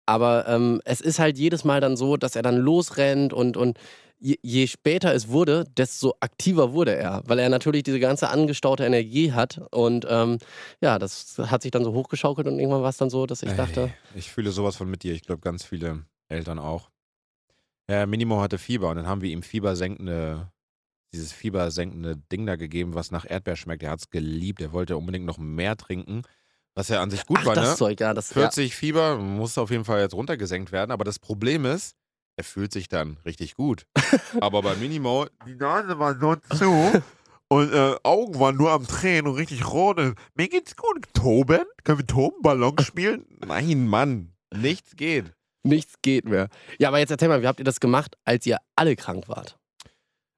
Aber 0.05 0.47
ähm, 0.47 0.81
es 0.85 1.01
ist 1.01 1.19
halt 1.19 1.37
jedes 1.37 1.63
Mal 1.63 1.81
dann 1.81 1.95
so, 1.97 2.17
dass 2.17 2.35
er 2.35 2.41
dann 2.41 2.57
losrennt 2.57 3.31
und, 3.31 3.57
und 3.57 3.77
je, 4.19 4.37
je 4.41 4.65
später 4.67 5.13
es 5.13 5.27
wurde, 5.29 5.65
desto 5.77 6.15
aktiver 6.19 6.73
wurde 6.73 6.95
er, 6.95 7.21
weil 7.25 7.39
er 7.39 7.49
natürlich 7.49 7.83
diese 7.83 7.99
ganze 7.99 8.29
angestaute 8.29 8.83
Energie 8.85 9.31
hat. 9.33 9.61
Und 9.71 10.05
ähm, 10.09 10.39
ja, 10.81 10.97
das 10.99 11.35
hat 11.37 11.61
sich 11.61 11.71
dann 11.71 11.83
so 11.83 11.93
hochgeschaukelt 11.93 12.47
und 12.47 12.59
irgendwann 12.59 12.81
war 12.81 12.89
es 12.89 12.97
dann 12.97 13.09
so, 13.09 13.25
dass 13.25 13.43
ich 13.43 13.51
dachte, 13.53 13.81
Ey, 14.13 14.19
ich 14.19 14.31
fühle 14.31 14.51
sowas 14.51 14.75
von 14.75 14.89
mit 14.89 15.03
dir. 15.03 15.13
Ich 15.13 15.21
glaube, 15.23 15.41
ganz 15.41 15.63
viele 15.63 16.03
Eltern 16.27 16.59
auch. 16.59 16.89
Ja, 17.89 18.05
Minimo 18.05 18.39
hatte 18.39 18.59
Fieber 18.59 18.89
und 18.89 18.97
dann 18.97 19.07
haben 19.07 19.21
wir 19.21 19.31
ihm 19.31 19.41
fiebersenkende, 19.41 20.51
dieses 21.11 21.31
fiebersenkende 21.31 22.17
Ding 22.31 22.45
da 22.45 22.55
gegeben, 22.55 22.93
was 22.93 23.09
nach 23.09 23.27
Erdbeer 23.27 23.55
schmeckt. 23.55 23.81
Er 23.81 23.89
hat 23.89 23.99
es 23.99 24.11
geliebt. 24.11 24.61
Er 24.61 24.73
wollte 24.73 24.95
unbedingt 24.95 25.25
noch 25.25 25.39
mehr 25.39 25.75
trinken, 25.75 26.21
was 26.75 26.89
ja 26.89 27.01
an 27.01 27.09
sich 27.09 27.25
gut 27.25 27.39
ach, 27.41 27.47
war, 27.47 27.55
das 27.55 27.71
ne? 27.71 27.75
Zeug, 27.77 27.99
ja, 27.99 28.13
das 28.13 28.29
ja. 28.29 28.41
40 28.41 28.75
Fieber 28.75 29.17
muss 29.17 29.57
auf 29.57 29.71
jeden 29.71 29.85
Fall 29.85 30.01
jetzt 30.01 30.13
runtergesenkt 30.13 30.71
werden, 30.71 30.91
aber 30.91 31.03
das 31.03 31.17
Problem 31.17 31.65
ist, 31.65 31.95
er 32.37 32.43
fühlt 32.43 32.71
sich 32.71 32.89
dann 32.89 33.17
richtig 33.25 33.55
gut. 33.55 33.87
aber 34.39 34.61
bei 34.61 34.75
Minimo, 34.75 35.25
die 35.47 35.55
Nase 35.55 35.97
war 35.97 36.15
so 36.19 36.35
zu 36.55 37.01
und 37.47 37.73
äh, 37.73 37.95
Augen 38.03 38.39
waren 38.39 38.55
nur 38.55 38.69
am 38.69 38.85
Tränen 38.85 39.31
und 39.31 39.37
richtig 39.37 39.67
rot. 39.67 39.97
Und, 39.97 40.15
Mir 40.35 40.47
geht's 40.47 40.75
gut. 40.75 41.07
Toben? 41.13 41.63
Können 41.83 41.97
wir 41.97 42.05
Toben 42.05 42.43
Ballon 42.43 42.77
spielen? 42.79 43.25
Nein, 43.43 43.87
Mann. 43.87 44.33
Nichts 44.53 44.95
geht. 44.95 45.33
Nichts 45.63 45.95
geht 46.01 46.25
mehr. 46.25 46.47
Ja, 46.79 46.87
aber 46.87 46.99
jetzt 46.99 47.11
erzähl 47.11 47.27
mal, 47.27 47.41
wie 47.41 47.47
habt 47.47 47.59
ihr 47.59 47.65
das 47.65 47.79
gemacht, 47.79 48.15
als 48.25 48.45
ihr 48.45 48.57
alle 48.75 48.95
krank 48.95 49.27
wart? 49.27 49.57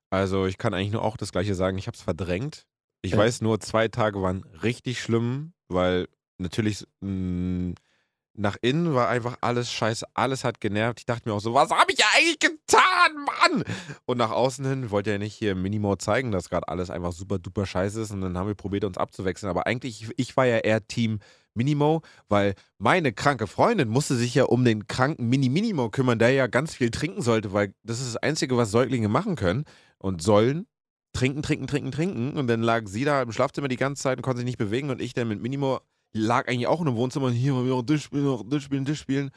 Also 0.10 0.46
ich 0.46 0.58
kann 0.58 0.74
eigentlich 0.74 0.92
nur 0.92 1.04
auch 1.04 1.16
das 1.18 1.32
gleiche 1.32 1.56
sagen. 1.56 1.78
Ich 1.78 1.88
habe 1.88 1.96
es 1.96 2.02
verdrängt. 2.04 2.66
Ich 3.02 3.12
Ja. 3.12 3.18
weiß 3.18 3.42
nur, 3.42 3.60
zwei 3.60 3.88
Tage 3.88 4.22
waren 4.22 4.44
richtig 4.64 5.02
schlimm, 5.02 5.54
weil 5.70 6.08
natürlich 6.38 6.86
mh, 7.02 7.76
nach 8.34 8.58
innen 8.62 8.94
war 8.94 9.10
einfach 9.10 9.38
alles 9.42 9.72
scheiße. 9.72 10.06
Alles 10.14 10.44
hat 10.44 10.60
genervt. 10.62 11.00
Ich 11.00 11.06
dachte 11.06 11.28
mir 11.30 11.36
auch 11.36 11.40
so, 11.42 11.54
was 11.54 11.70
habe 11.70 11.92
ich 11.92 12.00
ja 12.00 12.06
eigentlich 12.16 12.40
getan, 12.40 13.26
Mann? 13.26 13.64
Und 14.06 14.18
nach 14.18 14.32
außen 14.32 14.66
hin 14.66 14.90
wollte 14.90 15.12
er 15.12 15.20
nicht 15.20 15.36
hier 15.36 15.54
Minimo 15.56 15.96
zeigen, 15.98 16.32
dass 16.32 16.50
gerade 16.50 16.68
alles 16.68 16.90
einfach 16.90 17.12
super 17.12 17.40
duper 17.40 17.66
scheiße 17.66 18.02
ist. 18.02 18.12
Und 18.12 18.22
dann 18.22 18.38
haben 18.38 18.48
wir 18.48 18.56
probiert, 18.56 18.86
uns 18.86 18.98
abzuwechseln. 18.98 19.50
Aber 19.50 19.68
eigentlich, 19.68 20.08
ich 20.18 20.38
war 20.38 20.46
ja 20.46 20.58
eher 20.58 20.86
Team 20.88 21.20
Minimo, 21.54 22.02
weil 22.30 22.56
meine 22.78 23.14
kranke 23.14 23.48
Freundin 23.48 23.90
musste 23.90 24.16
sich 24.16 24.36
ja 24.36 24.46
um 24.46 24.64
den 24.64 24.88
kranken 24.88 25.28
Mini-Minimo 25.28 25.90
kümmern, 25.90 26.20
der 26.20 26.32
ja 26.32 26.48
ganz 26.48 26.76
viel 26.76 26.92
trinken 26.92 27.22
sollte, 27.22 27.54
weil 27.54 27.74
das 27.84 28.00
ist 28.00 28.16
das 28.16 28.24
Einzige, 28.24 28.58
was 28.58 28.72
Säuglinge 28.72 29.10
machen 29.10 29.36
können 29.36 29.66
und 29.98 30.22
sollen. 30.22 30.68
Trinken, 31.14 31.42
trinken, 31.42 31.68
trinken, 31.68 31.92
trinken. 31.92 32.38
Und 32.38 32.48
dann 32.48 32.62
lag 32.62 32.88
sie 32.88 33.04
da 33.04 33.22
im 33.22 33.34
Schlafzimmer 33.34 33.68
die 33.68 33.76
ganze 33.76 34.02
Zeit 34.02 34.18
und 34.18 34.22
konnte 34.22 34.38
sich 34.38 34.46
nicht 34.46 34.58
bewegen. 34.58 34.90
Und 34.90 35.02
ich 35.02 35.14
dann 35.14 35.28
mit 35.28 35.42
Minimo 35.42 35.82
lag 36.14 36.48
eigentlich 36.48 36.68
auch 36.68 36.82
in 36.82 36.88
einem 36.88 36.96
Wohnzimmer 36.96 37.28
und 37.28 37.34
hier 37.34 37.54
wieder 37.66 37.86
Tisch 37.86 38.04
spielen, 38.04 38.50
Tisch 38.50 38.64
spielen, 38.64 38.86
Tisch 38.86 39.00
spielen. 39.00 39.32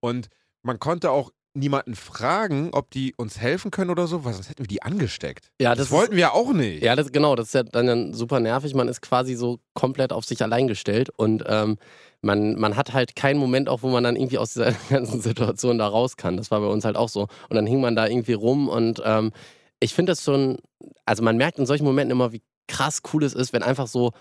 Und 0.00 0.28
man 0.62 0.78
konnte 0.78 1.10
auch 1.10 1.30
niemanden 1.54 1.96
fragen, 1.96 2.70
ob 2.72 2.90
die 2.90 3.12
uns 3.16 3.40
helfen 3.40 3.70
können 3.70 3.90
oder 3.90 4.06
so, 4.06 4.24
weil 4.24 4.34
sonst 4.34 4.48
hätten 4.50 4.62
wir 4.62 4.68
die 4.68 4.82
angesteckt. 4.82 5.50
Ja, 5.60 5.70
Das, 5.70 5.78
das, 5.78 5.86
ist, 5.88 5.92
wollten 5.92 6.16
wir 6.16 6.32
auch 6.34 6.52
nicht. 6.52 6.82
Ja, 6.82 6.94
das, 6.94 7.10
genau, 7.10 7.34
das 7.34 7.48
ist 7.48 7.54
ja 7.54 7.62
dann, 7.64 8.14
super 8.14 8.38
nervig. 8.40 8.74
Man 8.74 8.86
ist 8.88 9.00
quasi 9.00 9.34
so 9.34 9.58
komplett 9.74 10.12
auf 10.12 10.24
sich 10.24 10.42
allein 10.42 10.68
gestellt 10.68 11.10
und 11.16 11.42
ähm, 11.46 11.76
man, 12.22 12.54
man 12.58 12.76
hat 12.76 12.92
halt 12.92 13.16
keinen 13.16 13.40
Moment 13.40 13.68
auch, 13.68 13.82
wo 13.82 13.88
man 13.88 14.04
dann 14.04 14.14
irgendwie 14.16 14.38
aus 14.38 14.52
dieser 14.52 14.72
ganzen 14.90 15.20
Situation 15.20 15.78
da 15.78 15.88
raus 15.88 16.16
kann. 16.16 16.36
Das 16.36 16.50
war 16.52 16.60
bei 16.60 16.66
uns 16.68 16.84
halt 16.84 16.96
auch 16.96 17.08
so. 17.08 17.22
Und 17.48 17.56
dann 17.56 17.66
hing 17.66 17.80
man 17.80 17.96
da 17.96 18.06
irgendwie 18.06 18.34
rum 18.34 18.68
und 18.68 19.02
ähm, 19.04 19.32
ich 19.80 19.94
finde 19.94 20.12
das 20.12 20.22
schon, 20.22 20.58
also 21.06 21.22
man 21.22 21.36
merkt 21.36 21.58
in 21.58 21.66
solchen 21.66 21.84
Momenten 21.84 22.12
immer, 22.12 22.32
wie 22.32 22.42
krass 22.68 23.00
cool 23.12 23.24
es 23.24 23.34
ist, 23.34 23.52
wenn 23.52 23.62
einfach 23.64 23.86
so 23.88 24.12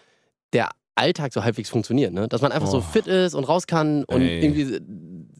der 0.53 0.69
Alltag 0.95 1.31
so 1.33 1.43
halbwegs 1.43 1.69
funktioniert, 1.69 2.11
ne? 2.13 2.27
Dass 2.27 2.41
man 2.41 2.51
einfach 2.51 2.67
so 2.69 2.77
Oh. 2.79 2.81
fit 2.81 3.07
ist 3.07 3.33
und 3.35 3.43
raus 3.43 3.67
kann 3.67 4.03
und 4.05 4.21
Ey. 4.21 4.41
irgendwie 4.43 4.81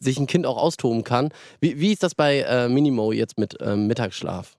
sich 0.00 0.18
ein 0.18 0.26
Kind 0.26 0.46
auch 0.46 0.56
austoben 0.56 1.04
kann. 1.04 1.30
Wie, 1.60 1.78
wie 1.78 1.92
ist 1.92 2.02
das 2.02 2.14
bei 2.14 2.40
äh, 2.40 2.68
Minimo 2.68 3.12
jetzt 3.12 3.38
mit 3.38 3.56
ähm, 3.60 3.86
Mittagsschlaf? 3.86 4.56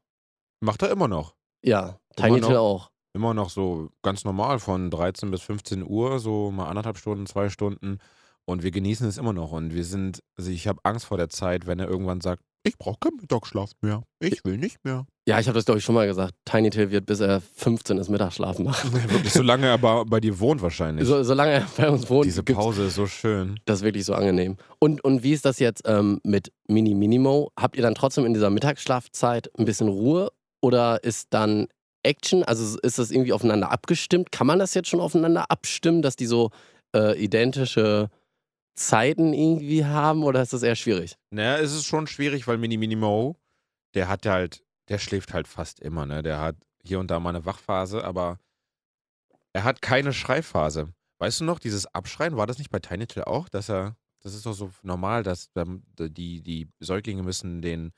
Macht 0.61 0.81
er 0.83 0.91
immer 0.91 1.07
noch. 1.07 1.33
Ja, 1.63 1.99
Tiny. 2.15 2.41
Till 2.41 2.55
auch. 2.55 2.91
Immer 3.13 3.33
noch 3.33 3.49
so 3.49 3.89
ganz 4.03 4.23
normal 4.23 4.59
von 4.59 4.89
13 4.89 5.31
bis 5.31 5.41
15 5.41 5.83
Uhr, 5.85 6.19
so 6.19 6.51
mal 6.51 6.69
anderthalb 6.69 6.97
Stunden, 6.97 7.25
zwei 7.25 7.49
Stunden. 7.49 7.99
Und 8.45 8.63
wir 8.63 8.71
genießen 8.71 9.07
es 9.07 9.17
immer 9.17 9.33
noch. 9.33 9.51
Und 9.51 9.73
wir 9.73 9.83
sind, 9.83 10.23
also 10.37 10.49
ich 10.49 10.67
habe 10.67 10.79
Angst 10.83 11.05
vor 11.05 11.17
der 11.17 11.29
Zeit, 11.29 11.67
wenn 11.67 11.79
er 11.79 11.87
irgendwann 11.87 12.21
sagt, 12.21 12.43
ich 12.63 12.77
brauche 12.77 12.97
keinen 12.99 13.17
Mittagsschlaf 13.17 13.71
mehr. 13.81 14.03
Ich 14.19 14.45
will 14.45 14.57
nicht 14.57 14.77
mehr. 14.83 15.05
Ja, 15.27 15.39
ich 15.39 15.47
habe 15.47 15.55
das, 15.55 15.65
glaube 15.65 15.79
ich, 15.79 15.85
schon 15.85 15.95
mal 15.95 16.05
gesagt. 16.07 16.33
Tiny 16.45 16.69
Till 16.69 16.91
wird, 16.91 17.05
bis 17.05 17.19
er 17.19 17.41
15 17.41 17.97
ist, 17.97 18.09
Mittagsschlafen 18.09 18.65
machen. 18.65 18.93
Wirklich, 18.93 19.33
solange 19.33 19.67
er 19.67 19.77
bei, 19.77 20.03
bei 20.03 20.19
dir 20.19 20.39
wohnt 20.39 20.61
wahrscheinlich. 20.61 21.07
So, 21.07 21.23
solange 21.23 21.51
er 21.53 21.67
bei 21.77 21.89
uns 21.89 22.09
wohnt, 22.09 22.25
Diese 22.25 22.43
Pause 22.43 22.85
ist 22.85 22.95
so 22.95 23.07
schön. 23.07 23.59
das 23.65 23.79
ist 23.79 23.83
wirklich 23.83 24.05
so 24.05 24.13
angenehm. 24.13 24.57
Und, 24.79 25.03
und 25.03 25.23
wie 25.23 25.33
ist 25.33 25.45
das 25.45 25.59
jetzt 25.59 25.83
ähm, 25.85 26.19
mit 26.23 26.51
Mini 26.67 26.93
Minimo? 26.93 27.51
Habt 27.59 27.75
ihr 27.77 27.83
dann 27.83 27.95
trotzdem 27.95 28.25
in 28.25 28.33
dieser 28.33 28.49
Mittagsschlafzeit 28.49 29.49
ein 29.57 29.65
bisschen 29.65 29.87
Ruhe 29.87 30.31
oder 30.61 31.03
ist 31.03 31.27
dann 31.31 31.67
Action? 32.03 32.43
Also 32.43 32.77
ist 32.79 32.99
das 32.99 33.11
irgendwie 33.11 33.33
aufeinander 33.33 33.71
abgestimmt? 33.71 34.31
Kann 34.31 34.47
man 34.47 34.59
das 34.59 34.73
jetzt 34.73 34.89
schon 34.89 34.99
aufeinander 34.99 35.45
abstimmen, 35.49 36.01
dass 36.01 36.15
die 36.15 36.25
so 36.27 36.51
äh, 36.95 37.17
identische 37.23 38.09
Zeiten 38.73 39.33
irgendwie 39.33 39.85
haben 39.85 40.23
oder 40.23 40.41
ist 40.41 40.53
das 40.53 40.63
eher 40.63 40.75
schwierig? 40.75 41.15
Naja, 41.29 41.57
es 41.57 41.73
ist 41.73 41.85
schon 41.85 42.07
schwierig, 42.07 42.47
weil 42.47 42.57
Mini 42.57 42.77
Mini 42.77 42.95
Mo, 42.95 43.35
der 43.93 44.07
hat 44.07 44.25
halt, 44.25 44.63
der 44.87 44.97
schläft 44.97 45.33
halt 45.33 45.47
fast 45.47 45.79
immer, 45.79 46.05
ne? 46.05 46.23
Der 46.23 46.39
hat 46.39 46.55
hier 46.83 46.99
und 46.99 47.11
da 47.11 47.19
mal 47.19 47.29
eine 47.29 47.45
Wachphase, 47.45 48.03
aber 48.03 48.39
er 49.53 49.63
hat 49.63 49.81
keine 49.81 50.13
Schreiphase. 50.13 50.93
Weißt 51.19 51.41
du 51.41 51.43
noch, 51.43 51.59
dieses 51.59 51.85
Abschreien, 51.93 52.37
war 52.37 52.47
das 52.47 52.57
nicht 52.57 52.71
bei 52.71 52.79
Tiny 52.79 53.05
Till 53.05 53.23
auch, 53.23 53.49
dass 53.49 53.69
er, 53.69 53.95
das 54.21 54.33
ist 54.33 54.45
doch 54.45 54.53
so 54.53 54.71
normal, 54.81 55.23
dass 55.23 55.51
die, 55.55 56.41
die 56.41 56.69
Säuglinge 56.79 57.21
müssen 57.21 57.61
den, 57.61 57.91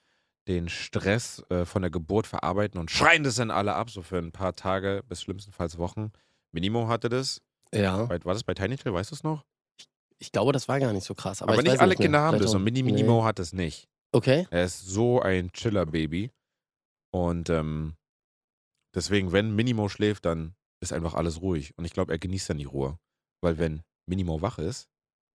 den 0.47 0.67
Stress 0.67 1.41
äh, 1.49 1.65
von 1.65 1.83
der 1.83 1.91
Geburt 1.91 2.27
verarbeiten 2.27 2.79
und 2.79 2.91
schreien 2.91 3.23
das 3.23 3.35
dann 3.35 3.51
alle 3.51 3.75
ab, 3.75 3.89
so 3.89 4.01
für 4.01 4.17
ein 4.17 4.31
paar 4.31 4.53
Tage 4.53 5.03
bis 5.07 5.21
schlimmstenfalls 5.21 5.77
Wochen. 5.77 6.11
Minimo 6.51 6.87
hatte 6.87 7.07
das. 7.07 7.41
Ja. 7.73 8.09
War 8.09 8.19
das 8.19 8.43
bei 8.43 8.53
Tiny 8.53 8.75
Till, 8.75 8.93
weißt 8.93 9.11
du 9.11 9.15
es 9.15 9.23
noch? 9.23 9.45
Ich 10.23 10.31
glaube, 10.31 10.53
das 10.53 10.69
war 10.69 10.79
gar 10.79 10.93
nicht 10.93 11.03
so 11.03 11.15
krass. 11.15 11.41
Aber, 11.41 11.51
Aber, 11.51 11.61
ich 11.61 11.67
nicht 11.69 11.81
alle 11.81 11.89
nicht 11.89 11.99
mehr. 11.99 12.05
Kinder 12.05 12.21
haben 12.21 12.37
Vielleicht 12.37 12.45
das 12.45 12.55
und 12.55 12.63
Mini 12.63 12.81
nee. 12.81 12.93
Minimo 12.93 13.25
hat 13.25 13.39
es 13.39 13.51
nicht. 13.51 13.89
Okay. 14.13 14.47
Er 14.51 14.63
ist 14.63 14.87
so 14.87 15.21
ein 15.21 15.51
Chiller-Baby. 15.51 16.31
Und 17.11 17.49
ähm, 17.49 17.95
deswegen, 18.95 19.33
wenn 19.33 19.53
Minimo 19.53 19.89
schläft, 19.89 20.23
dann 20.23 20.55
ist 20.79 20.93
einfach 20.93 21.13
alles 21.13 21.41
ruhig. 21.41 21.77
Und 21.77 21.83
ich 21.83 21.91
glaube, 21.91 22.13
er 22.13 22.19
genießt 22.19 22.49
dann 22.49 22.57
die 22.57 22.63
Ruhe. 22.63 22.97
Weil 23.41 23.57
wenn 23.57 23.81
Minimo 24.05 24.41
wach 24.41 24.59
ist, 24.59 24.87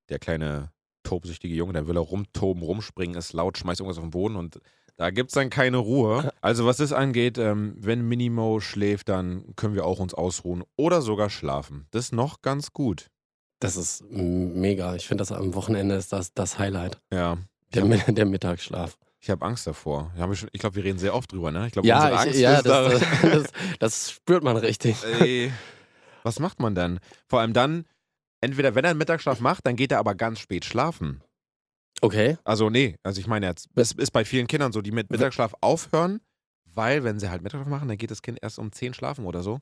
der 0.08 0.20
kleine 0.20 0.72
tobsüchtige 1.04 1.54
Junge, 1.54 1.74
dann 1.74 1.88
will 1.88 1.98
er 1.98 2.02
rumtoben, 2.02 2.64
rumspringen, 2.64 3.18
ist 3.18 3.34
laut, 3.34 3.58
schmeißt 3.58 3.82
irgendwas 3.82 3.98
auf 3.98 4.06
den 4.06 4.12
Boden 4.12 4.38
und 4.38 4.62
da 4.96 5.10
gibt 5.10 5.32
es 5.32 5.34
dann 5.34 5.50
keine 5.50 5.78
Ruhe. 5.78 6.32
Also 6.42 6.66
was 6.66 6.78
das 6.78 6.94
angeht, 6.94 7.38
ähm, 7.38 7.76
wenn 7.78 8.08
Minimo 8.08 8.62
schläft, 8.62 9.10
dann 9.10 9.54
können 9.58 9.76
wir 9.76 9.86
auch 9.86 10.00
uns 10.00 10.14
ausruhen 10.14 10.64
oder 10.78 11.02
sogar 11.02 11.30
schlafen. 11.30 11.88
Das 11.92 12.06
ist 12.06 12.14
noch 12.14 12.42
ganz 12.42 12.72
gut. 12.72 13.10
Das 13.60 13.76
ist 13.76 14.04
mega. 14.10 14.96
Ich 14.96 15.08
finde, 15.08 15.22
das 15.24 15.32
am 15.32 15.54
Wochenende 15.56 15.96
ist 15.96 16.14
das 16.14 16.34
das 16.34 16.60
Highlight. 16.60 17.00
Ja. 17.12 17.38
Der, 17.74 17.84
der 18.08 18.26
Mittagsschlaf. 18.26 18.98
Ich 19.20 19.30
habe 19.32 19.44
Angst 19.46 19.66
davor. 19.66 20.12
Ich 20.32 20.46
ich 20.52 20.60
glaube, 20.62 20.76
wir 20.76 20.84
reden 20.84 21.00
sehr 21.00 21.16
oft 21.16 21.32
drüber, 21.32 21.52
ne? 21.52 21.66
Ich 21.68 21.74
glaube, 21.74 21.88
Ja, 21.88 21.98
unsere 21.98 22.14
ich, 22.14 22.20
Angst 22.28 22.40
ja 22.40 22.58
ist 22.58 22.66
das, 22.66 23.00
da- 23.22 23.30
das, 23.30 23.52
das 23.80 24.12
spürt 24.12 24.44
man 24.44 24.58
richtig. 24.58 25.04
Ey, 25.20 25.52
was 26.24 26.40
macht 26.40 26.60
man 26.60 26.76
dann? 26.76 27.00
Vor 27.28 27.40
allem 27.42 27.54
dann, 27.54 27.86
entweder 28.42 28.76
wenn 28.76 28.86
er 28.86 28.92
einen 28.92 29.00
Mittagsschlaf 29.00 29.40
macht, 29.40 29.66
dann 29.66 29.76
geht 29.76 29.92
er 29.92 30.00
aber 30.00 30.14
ganz 30.14 30.40
spät 30.40 30.66
schlafen. 30.66 31.22
Okay. 32.02 32.38
Also 32.44 32.70
nee, 32.70 32.96
also 33.02 33.20
ich 33.20 33.26
meine 33.28 33.48
jetzt, 33.48 33.70
es 33.76 33.92
ist 33.94 34.12
bei 34.12 34.24
vielen 34.24 34.46
Kindern 34.46 34.72
so, 34.72 34.82
die 34.84 34.92
mit 34.92 35.10
Mittagsschlaf 35.10 35.56
aufhören, 35.62 36.22
weil 36.66 37.04
wenn 37.04 37.20
sie 37.20 37.30
halt 37.32 37.42
Mittagsschlaf 37.42 37.68
machen, 37.70 37.88
dann 37.88 37.98
geht 37.98 38.12
das 38.12 38.22
Kind 38.22 38.38
erst 38.42 38.60
um 38.60 38.72
10 38.72 38.94
schlafen 38.94 39.26
oder 39.26 39.42
so. 39.42 39.60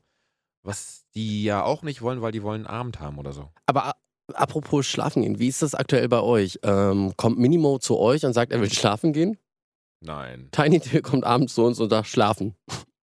Was 0.65 1.05
die 1.13 1.43
ja 1.43 1.63
auch 1.63 1.83
nicht 1.83 2.01
wollen, 2.01 2.21
weil 2.21 2.31
die 2.31 2.41
wollen 2.41 2.65
einen 2.65 2.75
Abend 2.79 2.99
haben 2.99 3.19
oder 3.19 3.31
so. 3.33 3.49
Aber 3.67 3.93
apropos 4.33 4.87
schlafen 4.87 5.21
gehen, 5.21 5.37
wie 5.37 5.47
ist 5.47 5.61
das 5.61 5.75
aktuell 5.75 6.09
bei 6.09 6.21
euch? 6.21 6.59
Ähm, 6.63 7.13
kommt 7.17 7.37
Minimo 7.37 7.77
zu 7.77 7.99
euch 7.99 8.25
und 8.25 8.33
sagt, 8.33 8.51
er 8.51 8.59
will 8.61 8.71
schlafen 8.71 9.13
gehen? 9.13 9.37
Nein, 10.01 10.49
Tiny 10.51 10.79
Till 10.79 11.01
kommt 11.01 11.23
abends 11.23 11.53
zu 11.53 11.63
uns 11.63 11.79
und 11.79 11.89
sagt, 11.89 12.07
schlafen. 12.07 12.55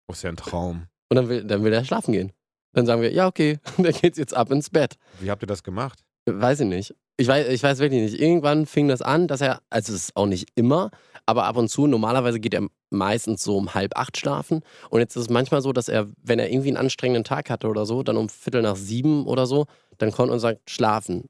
das 0.07 0.17
ist 0.17 0.23
ja 0.23 0.29
ein 0.29 0.35
Traum. 0.37 0.87
Und 1.09 1.15
dann 1.15 1.29
will, 1.29 1.43
dann 1.43 1.63
will 1.63 1.73
er 1.73 1.85
schlafen 1.85 2.11
gehen. 2.11 2.31
Dann 2.73 2.87
sagen 2.87 3.01
wir, 3.03 3.11
ja, 3.11 3.27
okay, 3.27 3.59
dann 3.77 3.93
geht's 3.93 4.17
jetzt 4.17 4.33
ab 4.33 4.51
ins 4.51 4.69
Bett. 4.69 4.97
Wie 5.19 5.29
habt 5.29 5.43
ihr 5.43 5.47
das 5.47 5.63
gemacht? 5.63 6.03
Weiß 6.25 6.59
ich 6.61 6.67
nicht. 6.67 6.95
Ich 7.17 7.27
weiß, 7.27 7.47
ich 7.49 7.61
weiß 7.61 7.79
wirklich 7.79 8.01
nicht. 8.01 8.19
Irgendwann 8.19 8.65
fing 8.65 8.87
das 8.87 9.01
an, 9.01 9.27
dass 9.27 9.41
er, 9.41 9.61
also 9.69 9.93
es 9.93 10.05
ist 10.05 10.15
auch 10.15 10.25
nicht 10.25 10.49
immer, 10.55 10.89
aber 11.25 11.45
ab 11.45 11.57
und 11.57 11.69
zu, 11.69 11.87
normalerweise 11.87 12.39
geht 12.39 12.53
er 12.53 12.67
meistens 12.89 13.43
so 13.43 13.55
um 13.55 13.73
halb 13.73 13.95
acht 13.97 14.17
schlafen. 14.17 14.61
Und 14.89 14.99
jetzt 14.99 15.15
ist 15.15 15.23
es 15.23 15.29
manchmal 15.29 15.61
so, 15.61 15.73
dass 15.73 15.89
er, 15.89 16.09
wenn 16.21 16.39
er 16.39 16.49
irgendwie 16.49 16.69
einen 16.69 16.77
anstrengenden 16.77 17.23
Tag 17.23 17.49
hatte 17.49 17.67
oder 17.67 17.85
so, 17.85 18.03
dann 18.03 18.17
um 18.17 18.29
Viertel 18.29 18.61
nach 18.61 18.75
sieben 18.75 19.27
oder 19.27 19.45
so, 19.45 19.65
dann 19.97 20.11
kommt 20.11 20.31
und 20.31 20.39
sagt, 20.39 20.69
schlafen. 20.69 21.29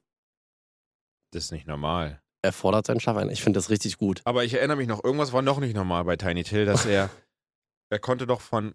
Das 1.32 1.44
ist 1.44 1.52
nicht 1.52 1.66
normal. 1.66 2.20
Er 2.42 2.52
fordert 2.52 2.86
seinen 2.86 3.00
Schlaf 3.00 3.16
ein. 3.16 3.30
Ich 3.30 3.42
finde 3.42 3.58
das 3.58 3.70
richtig 3.70 3.98
gut. 3.98 4.20
Aber 4.24 4.44
ich 4.44 4.54
erinnere 4.54 4.76
mich 4.76 4.88
noch, 4.88 5.02
irgendwas 5.02 5.32
war 5.32 5.42
noch 5.42 5.60
nicht 5.60 5.74
normal 5.74 6.04
bei 6.04 6.16
Tiny 6.16 6.44
Till, 6.44 6.64
dass 6.64 6.86
er, 6.86 7.10
er 7.90 7.98
konnte 7.98 8.26
doch 8.26 8.40
von 8.40 8.74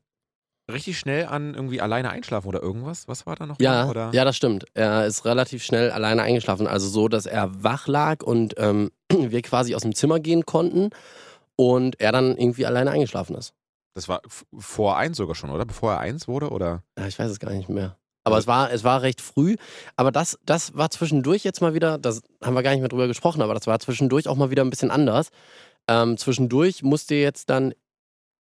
richtig 0.72 1.00
schnell 1.00 1.26
an 1.26 1.54
irgendwie 1.54 1.82
alleine 1.82 2.10
einschlafen 2.10 2.48
oder 2.48 2.62
irgendwas. 2.62 3.08
Was 3.08 3.26
war 3.26 3.36
da 3.36 3.46
noch? 3.46 3.60
Ja, 3.60 3.86
mal? 3.86 3.90
oder? 3.90 4.10
ja, 4.14 4.26
das 4.26 4.36
stimmt. 4.36 4.66
Er 4.74 5.06
ist 5.06 5.26
relativ 5.26 5.64
schnell 5.64 5.92
alleine 5.92 6.22
eingeschlafen. 6.22 6.68
Also 6.68 6.88
so, 6.88 7.08
dass 7.08 7.26
er 7.26 7.64
wach 7.64 7.88
lag 7.88 8.24
und 8.24 8.56
ähm, 8.58 8.92
wir 9.10 9.42
quasi 9.42 9.76
aus 9.76 9.82
dem 9.82 9.96
Zimmer 9.96 10.20
gehen 10.20 10.46
konnten 10.46 10.90
und 11.56 12.00
er 12.00 12.12
dann 12.12 12.38
irgendwie 12.38 12.66
alleine 12.66 12.92
eingeschlafen 12.92 13.36
ist. 13.36 13.54
Das 13.96 14.08
war 14.08 14.22
vor 14.58 14.98
eins 14.98 15.18
sogar 15.18 15.36
schon, 15.36 15.50
oder? 15.50 15.66
Bevor 15.66 15.94
er 15.94 16.00
eins 16.00 16.28
wurde, 16.28 16.50
oder? 16.50 16.84
Ja, 16.98 17.08
ich 17.08 17.20
weiß 17.20 17.32
es 17.32 17.40
gar 17.40 17.52
nicht 17.52 17.70
mehr. 17.70 17.98
Aber 18.24 18.38
es 18.38 18.48
war, 18.48 18.72
es 18.72 18.84
war 18.84 19.02
recht 19.02 19.22
früh. 19.22 19.56
Aber 19.96 20.12
das, 20.12 20.38
das 20.46 20.76
war 20.76 20.90
zwischendurch 20.90 21.44
jetzt 21.44 21.62
mal 21.62 21.74
wieder, 21.74 21.98
das 21.98 22.22
haben 22.44 22.54
wir 22.54 22.64
gar 22.64 22.72
nicht 22.72 22.82
mehr 22.82 22.90
drüber 22.90 23.08
gesprochen, 23.08 23.42
aber 23.42 23.54
das 23.54 23.68
war 23.68 23.80
zwischendurch 23.80 24.28
auch 24.28 24.36
mal 24.36 24.52
wieder 24.52 24.64
ein 24.64 24.70
bisschen 24.70 24.92
anders. 24.92 25.30
Ähm, 25.88 26.18
zwischendurch 26.18 26.84
musste 26.84 27.16
jetzt 27.16 27.50
dann 27.50 27.74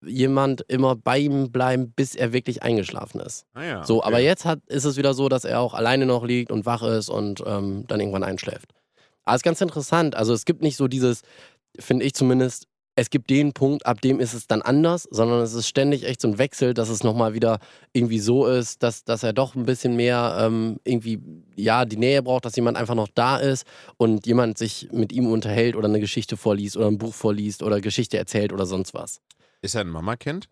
jemand 0.06 0.62
immer 0.68 0.96
bei 0.96 1.20
ihm 1.20 1.52
bleiben, 1.52 1.92
bis 1.92 2.16
er 2.16 2.34
wirklich 2.34 2.64
eingeschlafen 2.64 3.20
ist. 3.20 3.46
Ah 3.54 3.64
ja. 3.64 3.86
So, 3.86 3.98
okay. 3.98 4.08
aber 4.08 4.20
jetzt 4.20 4.46
hat, 4.46 4.60
ist 4.68 4.86
es 4.86 4.98
wieder 4.98 5.14
so, 5.14 5.30
dass 5.30 5.44
er 5.44 5.60
auch 5.60 5.74
alleine 5.74 6.06
noch 6.06 6.24
liegt 6.24 6.52
und 6.52 6.66
wach 6.66 6.84
ist 6.84 7.10
und 7.10 7.44
ähm, 7.46 7.86
dann 7.88 8.00
irgendwann 8.00 8.24
einschläft. 8.24 8.74
Aber 9.26 9.36
es 9.36 9.40
ist 9.40 9.44
ganz 9.44 9.62
interessant. 9.62 10.16
Also 10.16 10.34
es 10.34 10.46
gibt 10.46 10.62
nicht 10.62 10.78
so 10.78 10.88
dieses, 10.88 11.22
finde 11.78 12.06
ich 12.06 12.14
zumindest, 12.14 12.68
es 12.96 13.10
gibt 13.10 13.30
den 13.30 13.54
Punkt, 13.54 13.86
ab 13.86 14.02
dem 14.02 14.20
ist 14.20 14.34
es 14.34 14.48
dann 14.48 14.62
anders, 14.62 15.08
sondern 15.10 15.42
es 15.42 15.54
ist 15.54 15.70
ständig 15.70 16.04
echt 16.04 16.20
so 16.20 16.28
ein 16.28 16.38
Wechsel, 16.38 16.74
dass 16.74 16.90
es 16.90 17.02
nochmal 17.02 17.34
wieder 17.34 17.60
irgendwie 17.94 18.20
so 18.20 18.46
ist, 18.46 18.84
dass, 18.84 19.06
dass 19.06 19.24
er 19.24 19.32
doch 19.32 19.56
ein 19.56 19.66
bisschen 19.66 19.96
mehr 19.96 20.38
ähm, 20.42 20.82
irgendwie, 20.84 21.20
ja, 21.56 21.86
die 21.86 21.96
Nähe 21.96 22.22
braucht, 22.22 22.44
dass 22.44 22.58
jemand 22.58 22.76
einfach 22.76 22.96
noch 22.96 23.08
da 23.14 23.38
ist 23.38 23.66
und 23.96 24.26
jemand 24.28 24.58
sich 24.58 24.90
mit 24.92 25.14
ihm 25.14 25.28
unterhält 25.28 25.78
oder 25.78 25.88
eine 25.88 26.02
Geschichte 26.02 26.36
vorliest 26.36 26.76
oder 26.76 26.88
ein 26.88 26.98
Buch 26.98 27.14
vorliest 27.14 27.64
oder 27.64 27.80
Geschichte 27.80 28.18
erzählt 28.18 28.52
oder 28.52 28.66
sonst 28.66 28.94
was. 28.94 29.22
Ist 29.62 29.76
er 29.76 29.82
ein 29.82 29.90
Mamakind? 29.90 30.48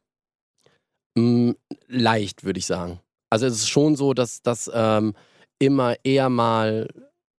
Mm, 1.18 1.52
leicht, 1.88 2.44
würde 2.44 2.60
ich 2.60 2.66
sagen. 2.66 3.00
Also 3.30 3.46
es 3.46 3.56
ist 3.56 3.70
schon 3.70 3.96
so, 3.96 4.14
dass 4.14 4.42
das 4.42 4.70
ähm, 4.74 5.14
immer 5.60 5.96
eher 6.04 6.30
mal 6.30 6.88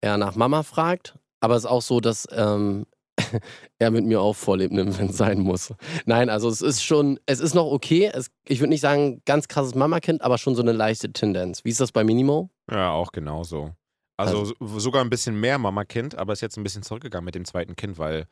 er 0.00 0.16
nach 0.18 0.36
Mama 0.36 0.62
fragt, 0.62 1.18
aber 1.40 1.56
es 1.56 1.64
ist 1.64 1.70
auch 1.70 1.82
so, 1.82 2.00
dass 2.00 2.26
ähm, 2.30 2.86
er 3.78 3.90
mit 3.90 4.04
mir 4.04 4.20
auch 4.20 4.34
Vorlieb 4.34 4.70
nimmt, 4.70 4.98
wenn 4.98 5.08
es 5.08 5.16
sein 5.16 5.40
muss. 5.40 5.72
Nein, 6.06 6.28
also 6.30 6.48
es 6.48 6.60
ist 6.60 6.82
schon, 6.82 7.18
es 7.26 7.40
ist 7.40 7.54
noch 7.54 7.66
okay. 7.66 8.10
Es, 8.12 8.30
ich 8.46 8.60
würde 8.60 8.70
nicht 8.70 8.80
sagen, 8.80 9.22
ganz 9.24 9.48
krasses 9.48 9.74
Mamakind, 9.74 10.22
aber 10.22 10.38
schon 10.38 10.54
so 10.54 10.62
eine 10.62 10.72
leichte 10.72 11.12
Tendenz. 11.12 11.64
Wie 11.64 11.70
ist 11.70 11.80
das 11.80 11.90
bei 11.92 12.04
Minimo? 12.04 12.50
Ja, 12.70 12.90
auch 12.92 13.10
genauso. 13.12 13.72
Also, 14.16 14.44
so- 14.46 14.78
sogar 14.78 15.02
ein 15.02 15.10
bisschen 15.10 15.38
mehr 15.38 15.58
Mamakind, 15.58 16.16
aber 16.16 16.32
ist 16.32 16.40
jetzt 16.40 16.56
ein 16.58 16.64
bisschen 16.64 16.82
zurückgegangen 16.82 17.24
mit 17.24 17.34
dem 17.34 17.44
zweiten 17.44 17.76
Kind, 17.76 17.98
weil 17.98 18.26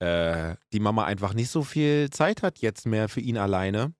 äh, 0.00 0.56
die 0.72 0.80
Mama 0.80 1.04
einfach 1.04 1.34
nicht 1.34 1.50
so 1.50 1.62
viel 1.62 2.10
Zeit 2.10 2.42
hat 2.42 2.58
jetzt 2.58 2.86
mehr 2.86 3.08
für 3.08 3.20
ihn 3.20 3.36
alleine. 3.38 3.92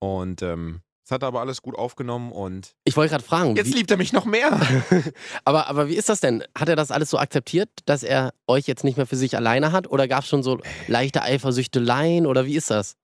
Und 0.00 0.42
ähm, 0.42 0.80
es 1.04 1.10
hat 1.10 1.22
er 1.22 1.28
aber 1.28 1.40
alles 1.40 1.62
gut 1.62 1.74
aufgenommen 1.76 2.32
und 2.32 2.74
Ich 2.84 2.96
wollte 2.96 3.10
gerade 3.10 3.24
fragen. 3.24 3.56
jetzt 3.56 3.68
wie, 3.70 3.78
liebt 3.78 3.90
er 3.90 3.96
mich 3.96 4.12
noch 4.12 4.24
mehr. 4.24 4.60
aber, 5.44 5.66
aber 5.66 5.88
wie 5.88 5.96
ist 5.96 6.08
das 6.08 6.20
denn? 6.20 6.44
Hat 6.56 6.68
er 6.68 6.76
das 6.76 6.90
alles 6.90 7.10
so 7.10 7.18
akzeptiert, 7.18 7.68
dass 7.86 8.02
er 8.02 8.32
euch 8.46 8.66
jetzt 8.66 8.84
nicht 8.84 8.96
mehr 8.96 9.06
für 9.06 9.16
sich 9.16 9.36
alleine 9.36 9.72
hat? 9.72 9.88
Oder 9.88 10.06
gab 10.08 10.22
es 10.22 10.28
schon 10.28 10.42
so 10.42 10.60
leichte 10.86 11.22
Eifersüchteleien? 11.22 12.26
Oder 12.26 12.46
wie 12.46 12.56
ist 12.56 12.70
das? 12.70 12.96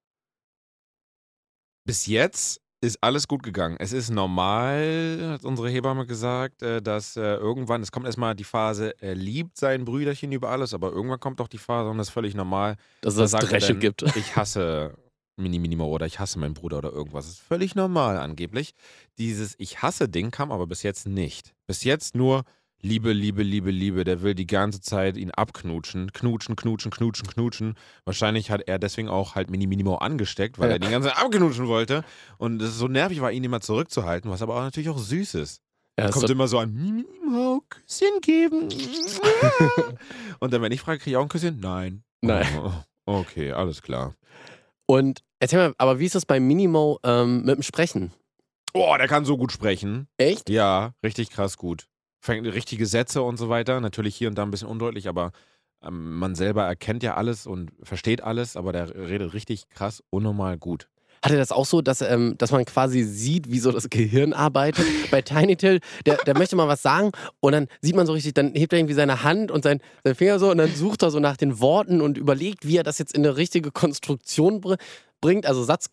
Bis 1.84 2.06
jetzt 2.06 2.60
ist 2.80 2.98
alles 3.00 3.26
gut 3.26 3.42
gegangen. 3.42 3.76
Es 3.78 3.92
ist 3.92 4.10
normal, 4.10 5.18
hat 5.32 5.44
unsere 5.44 5.68
Hebamme 5.68 6.06
gesagt, 6.06 6.62
äh, 6.62 6.80
dass 6.80 7.16
äh, 7.16 7.20
irgendwann, 7.20 7.82
es 7.82 7.90
kommt 7.90 8.06
erstmal 8.06 8.34
die 8.34 8.44
Phase, 8.44 8.94
er 9.00 9.14
liebt 9.14 9.56
sein 9.56 9.84
Brüderchen 9.84 10.30
über 10.32 10.50
alles, 10.50 10.74
aber 10.74 10.92
irgendwann 10.92 11.20
kommt 11.20 11.40
auch 11.40 11.48
die 11.48 11.58
Phase, 11.58 11.90
und 11.90 11.98
das 11.98 12.08
ist 12.08 12.12
völlig 12.12 12.34
normal, 12.34 12.76
Dass 13.00 13.16
Da 13.16 13.24
es 13.24 13.32
er 13.32 13.40
Dresche 13.40 13.72
dann, 13.72 13.80
gibt. 13.80 14.02
Ich 14.16 14.36
hasse 14.36 14.94
Mini 15.36 15.58
Minimo 15.58 15.86
oder 15.86 16.06
ich 16.06 16.18
hasse 16.18 16.38
meinen 16.38 16.54
Bruder 16.54 16.78
oder 16.78 16.92
irgendwas. 16.92 17.26
Das 17.26 17.34
ist 17.34 17.42
völlig 17.42 17.74
normal 17.74 18.18
angeblich. 18.18 18.74
Dieses 19.18 19.54
Ich 19.58 19.82
hasse 19.82 20.08
Ding 20.08 20.30
kam 20.30 20.50
aber 20.52 20.66
bis 20.66 20.82
jetzt 20.82 21.06
nicht. 21.06 21.54
Bis 21.66 21.84
jetzt 21.84 22.14
nur 22.14 22.44
Liebe, 22.80 23.12
Liebe, 23.12 23.42
Liebe, 23.42 23.70
Liebe. 23.72 24.04
Der 24.04 24.22
will 24.22 24.34
die 24.34 24.46
ganze 24.46 24.80
Zeit 24.80 25.16
ihn 25.16 25.30
abknutschen. 25.32 26.12
Knutschen, 26.12 26.54
knutschen, 26.54 26.90
knutschen, 26.92 27.26
knutschen. 27.26 27.74
Wahrscheinlich 28.04 28.50
hat 28.50 28.62
er 28.68 28.78
deswegen 28.78 29.08
auch 29.08 29.34
halt 29.34 29.50
Mini 29.50 29.66
Minimo 29.66 29.96
angesteckt, 29.96 30.58
weil 30.58 30.68
Ja. 30.68 30.74
er 30.74 30.78
die 30.78 30.88
ganze 30.88 31.08
Zeit 31.08 31.18
abknutschen 31.18 31.66
wollte. 31.66 32.04
Und 32.38 32.62
es 32.62 32.76
so 32.78 32.86
nervig 32.86 33.20
war, 33.20 33.32
ihn 33.32 33.42
immer 33.44 33.60
zurückzuhalten, 33.60 34.30
was 34.30 34.42
aber 34.42 34.56
auch 34.56 34.62
natürlich 34.62 34.88
auch 34.88 34.98
süß 34.98 35.34
ist. 35.34 35.60
Ja, 35.98 36.06
ist 36.06 36.12
Kommt 36.12 36.28
so, 36.28 36.32
immer 36.32 36.46
so 36.46 36.58
an, 36.60 36.72
Minimo, 36.72 37.62
Küsschen 37.68 38.20
geben. 38.22 38.68
Und 40.38 40.52
dann, 40.52 40.62
wenn 40.62 40.70
ich 40.70 40.80
frage, 40.80 40.98
kriege 41.00 41.10
ich 41.10 41.16
auch 41.16 41.22
ein 41.22 41.28
Küsschen? 41.28 41.58
Nein. 41.60 42.04
Nein. 42.22 42.46
Oh, 42.62 42.72
Okay, 43.20 43.52
alles 43.52 43.80
klar. 43.82 44.14
Und 44.86 45.22
erzähl 45.40 45.58
mal, 45.58 45.74
aber 45.78 45.98
wie 45.98 46.04
ist 46.04 46.14
das 46.14 46.26
bei 46.26 46.38
Minimo 46.40 47.00
ähm, 47.02 47.42
mit 47.44 47.56
dem 47.56 47.62
Sprechen? 47.62 48.12
Oh, 48.74 48.94
der 48.98 49.08
kann 49.08 49.24
so 49.24 49.36
gut 49.38 49.50
sprechen. 49.50 50.08
Echt? 50.18 50.50
Ja, 50.50 50.92
richtig 51.02 51.30
krass 51.30 51.56
gut. 51.56 51.88
Fängt 52.20 52.46
richtige 52.46 52.86
Sätze 52.86 53.22
und 53.22 53.36
so 53.36 53.48
weiter. 53.48 53.80
Natürlich 53.80 54.16
hier 54.16 54.28
und 54.28 54.36
da 54.36 54.42
ein 54.42 54.50
bisschen 54.50 54.68
undeutlich, 54.68 55.08
aber 55.08 55.32
ähm, 55.82 56.18
man 56.18 56.34
selber 56.34 56.64
erkennt 56.64 57.02
ja 57.02 57.14
alles 57.14 57.46
und 57.46 57.70
versteht 57.82 58.22
alles, 58.22 58.56
aber 58.56 58.72
der 58.72 58.94
redet 58.94 59.34
richtig 59.34 59.68
krass, 59.68 60.02
unnormal 60.10 60.58
gut. 60.58 60.88
Hat 61.22 61.32
er 61.32 61.38
das 61.38 61.50
auch 61.50 61.66
so, 61.66 61.82
dass, 61.82 62.00
ähm, 62.00 62.36
dass 62.38 62.52
man 62.52 62.64
quasi 62.64 63.02
sieht, 63.02 63.50
wie 63.50 63.58
so 63.58 63.72
das 63.72 63.90
Gehirn 63.90 64.32
arbeitet? 64.32 64.84
Bei 65.10 65.20
Tiny 65.20 65.56
Till, 65.56 65.80
der, 66.06 66.16
der 66.18 66.38
möchte 66.38 66.54
mal 66.54 66.68
was 66.68 66.82
sagen 66.82 67.10
und 67.40 67.52
dann 67.52 67.66
sieht 67.80 67.96
man 67.96 68.06
so 68.06 68.12
richtig, 68.12 68.34
dann 68.34 68.54
hebt 68.54 68.72
er 68.72 68.78
irgendwie 68.78 68.94
seine 68.94 69.24
Hand 69.24 69.50
und 69.50 69.64
sein, 69.64 69.80
sein 70.04 70.14
Finger 70.14 70.38
so 70.38 70.50
und 70.50 70.58
dann 70.58 70.72
sucht 70.72 71.02
er 71.02 71.10
so 71.10 71.18
nach 71.18 71.36
den 71.36 71.58
Worten 71.58 72.00
und 72.00 72.18
überlegt, 72.18 72.66
wie 72.68 72.76
er 72.76 72.84
das 72.84 72.98
jetzt 72.98 73.14
in 73.14 73.24
eine 73.24 73.36
richtige 73.36 73.72
Konstruktion 73.72 74.60
bringt 74.60 74.80
bringt, 75.20 75.46
also 75.46 75.64
Satz, 75.64 75.88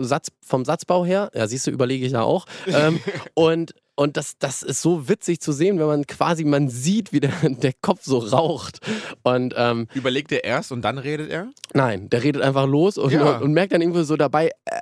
Satz, 0.00 0.28
vom 0.40 0.64
Satzbau 0.64 1.04
her, 1.04 1.30
ja, 1.34 1.46
siehst 1.48 1.66
du, 1.66 1.70
überlege 1.70 2.06
ich 2.06 2.12
ja 2.12 2.22
auch. 2.22 2.46
Ähm, 2.66 3.00
und 3.34 3.74
und 4.00 4.16
das, 4.16 4.38
das 4.38 4.62
ist 4.62 4.80
so 4.80 5.10
witzig 5.10 5.40
zu 5.40 5.52
sehen, 5.52 5.78
wenn 5.78 5.86
man 5.86 6.06
quasi, 6.06 6.44
man 6.44 6.70
sieht, 6.70 7.12
wie 7.12 7.20
der, 7.20 7.32
der 7.42 7.74
Kopf 7.82 8.00
so 8.02 8.16
raucht. 8.16 8.78
Und, 9.24 9.52
ähm, 9.58 9.88
Überlegt 9.92 10.32
er 10.32 10.42
erst 10.42 10.72
und 10.72 10.80
dann 10.80 10.96
redet 10.96 11.28
er? 11.28 11.50
Nein, 11.74 12.08
der 12.08 12.22
redet 12.22 12.40
einfach 12.40 12.66
los 12.66 12.96
und, 12.96 13.12
Ja. 13.12 13.36
und, 13.36 13.42
und 13.42 13.52
merkt 13.52 13.74
dann 13.74 13.82
irgendwie 13.82 14.04
so 14.04 14.16
dabei, 14.16 14.52
äh, 14.64 14.80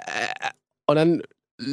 und 0.86 0.94
dann 0.94 1.22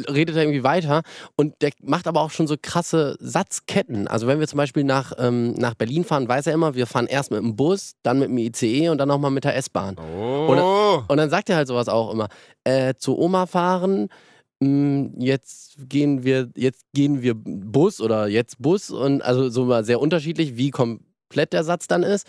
redet 0.10 0.36
er 0.36 0.42
irgendwie 0.42 0.64
weiter 0.64 1.04
und 1.36 1.54
der 1.62 1.70
macht 1.84 2.08
aber 2.08 2.22
auch 2.22 2.32
schon 2.32 2.48
so 2.48 2.56
krasse 2.60 3.16
Satzketten. 3.20 4.08
Also 4.08 4.26
wenn 4.26 4.40
wir 4.40 4.48
zum 4.48 4.58
Beispiel 4.58 4.84
nach, 4.84 5.14
ähm, 5.20 5.54
nach 5.54 5.76
Berlin 5.76 6.04
fahren, 6.04 6.28
weiß 6.28 6.48
er 6.48 6.54
immer, 6.54 6.74
wir 6.74 6.88
fahren 6.88 7.06
erst 7.06 7.30
mit 7.30 7.42
dem 7.42 7.56
Bus, 7.56 7.92
dann 8.02 8.18
mit 8.18 8.30
dem 8.30 8.40
ICE 8.40 8.90
und 8.90 8.98
dann 8.98 9.08
nochmal 9.08 9.30
mit 9.30 9.44
der 9.44 9.56
S-Bahn. 9.56 9.98
Oh. 10.00 11.04
Und 11.08 11.18
dann 11.18 11.30
sagt 11.30 11.52
er 11.52 11.58
halt 11.58 11.68
sowas 11.68 11.90
auch 11.90 12.12
immer. 12.12 12.28
Äh, 12.64 12.96
zu 12.96 13.16
Oma 13.20 13.46
fahren, 13.46 14.10
jetzt 15.18 15.78
gehen 15.90 16.24
wir, 16.24 16.50
jetzt 16.56 16.86
gehen 16.94 17.22
wir 17.22 17.34
Bus 17.36 18.02
oder 18.02 18.28
jetzt 18.28 18.62
Bus 18.62 18.90
und 18.90 19.22
also 19.22 19.50
so 19.50 19.66
mal 19.66 19.84
sehr 19.84 20.00
unterschiedlich, 20.00 20.58
wie 20.58 20.72
komplett 20.72 21.54
der 21.54 21.64
Satz 21.64 21.88
dann 21.88 22.04
ist. 22.04 22.28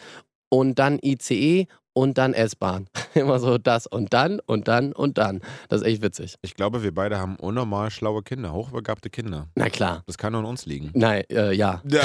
Und 0.49 0.79
dann 0.79 1.01
ICE 1.03 1.67
und 1.97 2.19
dann 2.19 2.35
S-Bahn. 2.35 2.89
Immer 3.15 3.39
so 3.41 3.57
das 3.59 3.87
und 3.87 4.13
dann 4.13 4.39
und 4.41 4.69
dann 4.69 4.93
und 4.93 5.17
dann. 5.17 5.41
Das 5.69 5.81
ist 5.81 5.87
echt 5.87 6.03
witzig. 6.03 6.37
Ich 6.43 6.55
glaube, 6.55 6.83
wir 6.83 6.95
beide 6.95 7.19
haben 7.19 7.37
unnormal 7.37 7.91
schlaue 7.91 8.23
Kinder, 8.23 8.53
hochbegabte 8.53 9.09
Kinder. 9.09 9.49
Na 9.55 9.71
klar. 9.71 10.03
Das 10.07 10.19
kann 10.19 10.33
nur 10.33 10.43
an 10.43 10.47
uns 10.47 10.67
liegen. 10.67 10.91
Nein, 10.95 11.25
äh, 11.31 11.53
ja. 11.55 11.83
Ja, 11.89 12.03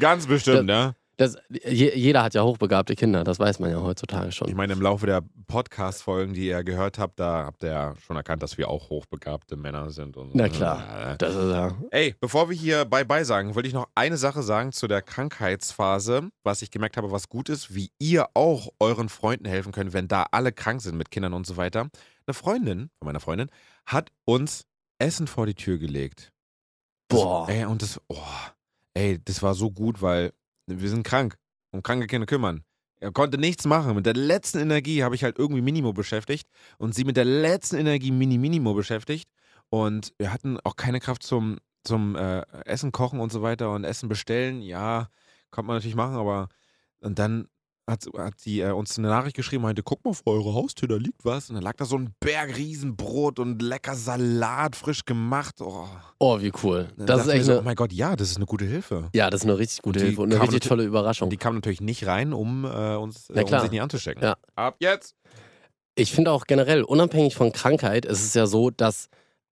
ganz 0.00 0.26
bestimmt, 0.26 0.64
ne? 0.66 0.96
Das, 1.16 1.36
je, 1.48 1.94
jeder 1.94 2.24
hat 2.24 2.34
ja 2.34 2.42
hochbegabte 2.42 2.96
Kinder, 2.96 3.22
das 3.22 3.38
weiß 3.38 3.60
man 3.60 3.70
ja 3.70 3.80
heutzutage 3.80 4.28
Ich 4.30 4.34
schon. 4.34 4.52
meine, 4.54 4.72
im 4.72 4.82
Laufe 4.82 5.06
der 5.06 5.22
Podcast-Folgen, 5.46 6.34
die 6.34 6.46
ihr 6.48 6.64
gehört 6.64 6.98
habt, 6.98 7.20
da 7.20 7.44
habt 7.44 7.62
ihr 7.62 7.70
ja 7.70 7.94
schon 8.04 8.16
erkannt, 8.16 8.42
dass 8.42 8.58
wir 8.58 8.68
auch 8.68 8.90
hochbegabte 8.90 9.56
Männer 9.56 9.90
sind. 9.90 10.16
Und, 10.16 10.34
Na 10.34 10.48
klar. 10.48 11.16
Das 11.18 11.34
ist 11.34 11.50
ja. 11.50 11.76
Ey, 11.90 12.16
bevor 12.18 12.48
wir 12.50 12.56
hier 12.56 12.84
Bye-Bye 12.84 13.24
sagen, 13.24 13.54
wollte 13.54 13.68
ich 13.68 13.74
noch 13.74 13.88
eine 13.94 14.16
Sache 14.16 14.42
sagen 14.42 14.72
zu 14.72 14.88
der 14.88 15.02
Krankheitsphase, 15.02 16.30
was 16.42 16.62
ich 16.62 16.70
gemerkt 16.72 16.96
habe, 16.96 17.12
was 17.12 17.28
gut 17.28 17.48
ist, 17.48 17.74
wie 17.74 17.90
ihr 17.98 18.26
auch 18.34 18.68
euren 18.80 19.08
Freunden 19.08 19.44
helfen 19.46 19.70
könnt, 19.72 19.92
wenn 19.92 20.08
da 20.08 20.26
alle 20.32 20.50
krank 20.52 20.82
sind 20.82 20.96
mit 20.96 21.10
Kindern 21.12 21.34
und 21.34 21.46
so 21.46 21.56
weiter. 21.56 21.88
Eine 22.26 22.34
Freundin 22.34 22.90
von 22.98 23.06
meiner 23.06 23.20
Freundin 23.20 23.50
hat 23.86 24.10
uns 24.24 24.66
Essen 24.98 25.26
vor 25.26 25.46
die 25.46 25.54
Tür 25.54 25.78
gelegt. 25.78 26.32
Das, 27.08 27.20
Boah. 27.20 27.48
Ey, 27.48 27.66
und 27.66 27.82
das, 27.82 28.00
oh, 28.08 28.16
ey, 28.94 29.20
das 29.24 29.42
war 29.42 29.54
so 29.54 29.70
gut, 29.70 30.00
weil 30.02 30.32
wir 30.66 30.88
sind 30.88 31.04
krank. 31.04 31.36
Um 31.70 31.82
kranke 31.82 32.06
Kinder 32.06 32.26
kümmern. 32.26 32.64
Er 33.00 33.12
konnte 33.12 33.36
nichts 33.36 33.66
machen. 33.66 33.96
Mit 33.96 34.06
der 34.06 34.14
letzten 34.14 34.58
Energie 34.58 35.02
habe 35.02 35.14
ich 35.14 35.24
halt 35.24 35.38
irgendwie 35.38 35.60
Minimo 35.60 35.92
beschäftigt 35.92 36.48
und 36.78 36.94
sie 36.94 37.04
mit 37.04 37.16
der 37.16 37.24
letzten 37.24 37.76
Energie 37.76 38.10
Mini 38.10 38.38
Minimo 38.38 38.74
beschäftigt. 38.74 39.28
Und 39.68 40.14
wir 40.18 40.32
hatten 40.32 40.58
auch 40.62 40.76
keine 40.76 41.00
Kraft 41.00 41.22
zum, 41.22 41.58
zum 41.82 42.16
äh, 42.16 42.42
Essen 42.64 42.92
kochen 42.92 43.20
und 43.20 43.32
so 43.32 43.42
weiter 43.42 43.72
und 43.72 43.84
Essen 43.84 44.08
bestellen. 44.08 44.62
Ja, 44.62 45.08
konnte 45.50 45.66
man 45.66 45.76
natürlich 45.76 45.96
machen, 45.96 46.16
aber 46.16 46.48
und 47.00 47.18
dann 47.18 47.48
hat, 47.86 48.06
hat 48.16 48.40
sie 48.40 48.60
äh, 48.60 48.70
uns 48.70 48.98
eine 48.98 49.08
Nachricht 49.08 49.36
geschrieben, 49.36 49.62
meinte, 49.62 49.82
guck 49.82 50.04
mal 50.04 50.14
vor 50.14 50.34
eure 50.34 50.54
Haustür, 50.54 50.88
da 50.88 50.96
liegt 50.96 51.24
was. 51.24 51.48
Und 51.48 51.56
dann 51.56 51.62
lag 51.62 51.74
da 51.76 51.84
so 51.84 51.96
ein 51.96 52.14
Berg 52.20 52.56
Riesenbrot 52.56 53.38
und 53.38 53.60
lecker 53.60 53.94
Salat, 53.94 54.76
frisch 54.76 55.04
gemacht. 55.04 55.56
Oh. 55.60 55.86
Oh, 56.18 56.40
wie 56.40 56.52
cool. 56.62 56.88
Das 56.96 57.26
ist 57.26 57.32
echt 57.32 57.44
so, 57.44 57.52
eine. 57.52 57.60
oh 57.60 57.64
mein 57.64 57.76
Gott, 57.76 57.92
ja, 57.92 58.16
das 58.16 58.30
ist 58.30 58.36
eine 58.36 58.46
gute 58.46 58.64
Hilfe. 58.64 59.08
Ja, 59.14 59.30
das 59.30 59.42
ist 59.42 59.46
eine 59.46 59.58
richtig 59.58 59.82
gute 59.82 60.00
Hilfe 60.00 60.22
und 60.22 60.32
eine 60.32 60.42
richtig 60.42 60.60
tolle 60.60 60.84
Überraschung. 60.84 61.30
Die 61.30 61.36
kam 61.36 61.54
natürlich 61.54 61.80
nicht 61.80 62.06
rein, 62.06 62.32
um 62.32 62.64
äh, 62.64 62.96
uns 62.96 63.28
äh, 63.30 63.42
um 63.42 63.60
sich 63.60 63.70
nicht 63.70 63.82
anzustecken. 63.82 64.22
Ja. 64.22 64.36
Ab 64.54 64.76
jetzt! 64.80 65.14
Ich 65.96 66.12
finde 66.12 66.32
auch 66.32 66.46
generell, 66.46 66.82
unabhängig 66.82 67.36
von 67.36 67.52
Krankheit, 67.52 68.04
ist 68.04 68.24
es 68.24 68.34
ja 68.34 68.46
so, 68.46 68.70
dass 68.70 69.08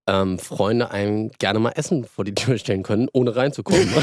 ähm, 0.06 0.38
Freunde 0.38 0.90
einem 0.90 1.30
gerne 1.38 1.58
mal 1.60 1.70
Essen 1.70 2.04
vor 2.04 2.24
die 2.24 2.34
Tür 2.34 2.58
stellen 2.58 2.82
können, 2.82 3.08
ohne 3.12 3.36
reinzukommen. 3.36 3.88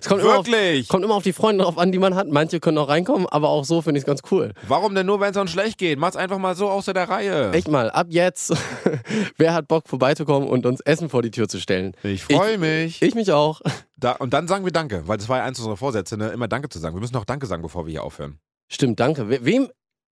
es 0.00 0.06
kommt 0.06 0.22
immer, 0.22 0.38
auf, 0.38 0.46
kommt 0.88 1.04
immer 1.04 1.14
auf 1.14 1.22
die 1.22 1.32
Freunde 1.32 1.64
drauf 1.64 1.78
an, 1.78 1.90
die 1.90 1.98
man 1.98 2.14
hat. 2.14 2.28
Manche 2.28 2.60
können 2.60 2.76
auch 2.78 2.88
reinkommen, 2.88 3.26
aber 3.26 3.48
auch 3.48 3.64
so 3.64 3.80
finde 3.80 3.98
ich 3.98 4.02
es 4.02 4.06
ganz 4.06 4.20
cool. 4.30 4.52
Warum 4.66 4.94
denn 4.94 5.06
nur, 5.06 5.20
wenn 5.20 5.30
es 5.30 5.36
uns 5.36 5.50
schlecht 5.50 5.78
geht? 5.78 5.98
Mach's 5.98 6.16
einfach 6.16 6.38
mal 6.38 6.54
so 6.54 6.68
außer 6.68 6.92
der 6.92 7.08
Reihe. 7.08 7.52
Echt 7.52 7.68
mal, 7.68 7.90
ab 7.90 8.08
jetzt, 8.10 8.54
wer 9.38 9.54
hat 9.54 9.68
Bock 9.68 9.88
vorbeizukommen 9.88 10.48
und 10.48 10.66
uns 10.66 10.80
Essen 10.80 11.08
vor 11.08 11.22
die 11.22 11.30
Tür 11.30 11.48
zu 11.48 11.60
stellen? 11.60 11.94
Ich 12.02 12.24
freue 12.24 12.58
mich. 12.58 13.00
Ich 13.00 13.14
mich 13.14 13.32
auch. 13.32 13.60
Da, 13.96 14.12
und 14.12 14.32
dann 14.34 14.48
sagen 14.48 14.64
wir 14.64 14.72
Danke, 14.72 15.08
weil 15.08 15.16
das 15.16 15.28
war 15.28 15.38
ja 15.38 15.44
eins 15.44 15.58
unserer 15.58 15.76
Vorsätze, 15.76 16.16
ne? 16.16 16.28
immer 16.28 16.46
Danke 16.46 16.68
zu 16.68 16.78
sagen. 16.78 16.94
Wir 16.94 17.00
müssen 17.00 17.16
auch 17.16 17.24
Danke 17.24 17.46
sagen, 17.46 17.62
bevor 17.62 17.86
wir 17.86 17.90
hier 17.90 18.04
aufhören. 18.04 18.38
Stimmt, 18.68 19.00
danke. 19.00 19.30
We 19.30 19.44
wem 19.44 19.70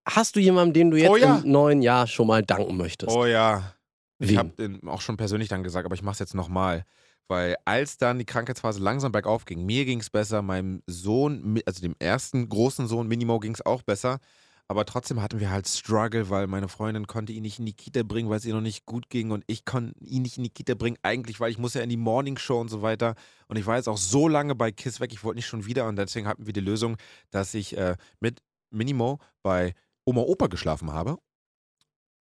hast 0.09 0.37
du 0.37 0.41
jemandem, 0.41 0.73
dem 0.73 0.91
du 0.93 0.97
jetzt 0.97 1.11
Oh 1.11 1.17
ja. 1.17 1.37
im 1.37 1.51
neuen 1.51 1.83
Jahr 1.83 2.07
schon 2.07 2.27
mal 2.27 2.43
danken 2.43 2.77
möchtest? 2.77 3.15
Oh 3.15 3.27
ja. 3.27 3.76
Ich 4.19 4.37
habe 4.37 4.81
auch 4.87 5.01
schon 5.01 5.17
persönlich 5.17 5.49
Danke 5.49 5.65
gesagt, 5.65 5.85
aber 5.85 5.95
ich 5.95 6.03
mach's 6.03 6.19
jetzt 6.19 6.35
nochmal. 6.35 6.85
Weil 7.29 7.57
als 7.65 7.99
dann 7.99 8.19
die 8.19 8.25
Krankheitsphase 8.25 8.81
langsam 8.81 9.11
bergauf 9.11 9.45
ging, 9.45 9.67
mir 9.67 9.85
ging's 9.85 10.11
besser, 10.11 10.43
meinem 10.43 10.83
Sohn, 10.87 11.61
also 11.67 11.81
dem 11.81 11.97
ersten 11.99 12.49
großen 12.49 12.87
Sohn 12.87 13.09
Minimo 13.09 13.41
ging's 13.41 13.61
auch 13.63 13.83
besser. 13.83 14.21
Aber 14.69 14.85
trotzdem 14.85 15.23
hatten 15.23 15.39
wir 15.39 15.51
halt 15.51 15.69
Struggle, 15.69 16.29
weil 16.29 16.49
meine 16.49 16.69
Freundin 16.69 17.07
konnte 17.07 17.33
ihn 17.33 17.43
nicht 17.43 17.61
in 17.61 17.67
die 17.67 17.73
Kita 17.73 18.03
bringen, 18.03 18.29
weil 18.29 18.39
es 18.39 18.45
ihr 18.45 18.55
noch 18.55 18.61
nicht 18.61 18.85
gut 18.85 19.09
ging 19.11 19.31
und 19.31 19.45
ich 19.47 19.65
konnte 19.65 19.95
ihn 20.05 20.23
nicht 20.23 20.39
in 20.39 20.43
die 20.43 20.51
Kita 20.51 20.75
bringen, 20.75 20.97
eigentlich, 21.03 21.39
weil 21.39 21.53
ich 21.53 21.59
muss 21.59 21.75
ja 21.75 21.83
in 21.83 21.89
die 21.89 21.97
Morning 21.97 22.37
Show 22.37 22.61
und 22.61 22.69
so 22.69 22.83
weiter. 22.83 23.15
Und 23.47 23.59
ich 23.59 23.67
war 23.67 23.77
jetzt 23.77 23.89
auch 23.89 23.97
so 23.97 24.27
lange 24.27 24.57
bei 24.57 24.73
Kiss 24.73 24.99
weg, 24.99 25.13
ich 25.13 25.23
wollte 25.23 25.37
nicht 25.37 25.47
schon 25.47 25.67
wieder 25.67 25.87
und 25.87 25.97
deswegen 25.97 26.27
hatten 26.27 26.47
wir 26.47 26.53
die 26.53 26.61
Lösung, 26.61 26.97
dass 27.31 27.55
ich 27.55 27.77
äh, 27.77 27.97
mit 28.19 28.43
Minimo 28.71 29.21
bei 29.45 29.75
Oma 30.05 30.23
Opa 30.23 30.49
geschlafen 30.49 30.93
habe, 30.93 31.19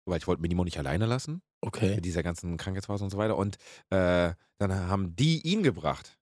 weil 0.06 0.18
ich 0.18 0.28
wollte 0.28 0.42
Minimo 0.42 0.64
nicht 0.64 0.78
alleine 0.78 1.06
lassen 1.06 1.42
Okay. 1.62 1.96
mit 1.96 2.06
dieser 2.06 2.24
ganzen 2.24 2.58
Krankheitsphase 2.58 3.04
und 3.04 3.10
so 3.12 3.18
weiter. 3.18 3.38
Und 3.38 3.58
äh, 3.90 4.32
dann 4.58 4.74
haben 4.90 5.16
die 5.16 5.42
ihn 5.48 5.64
gebracht. 5.64 6.18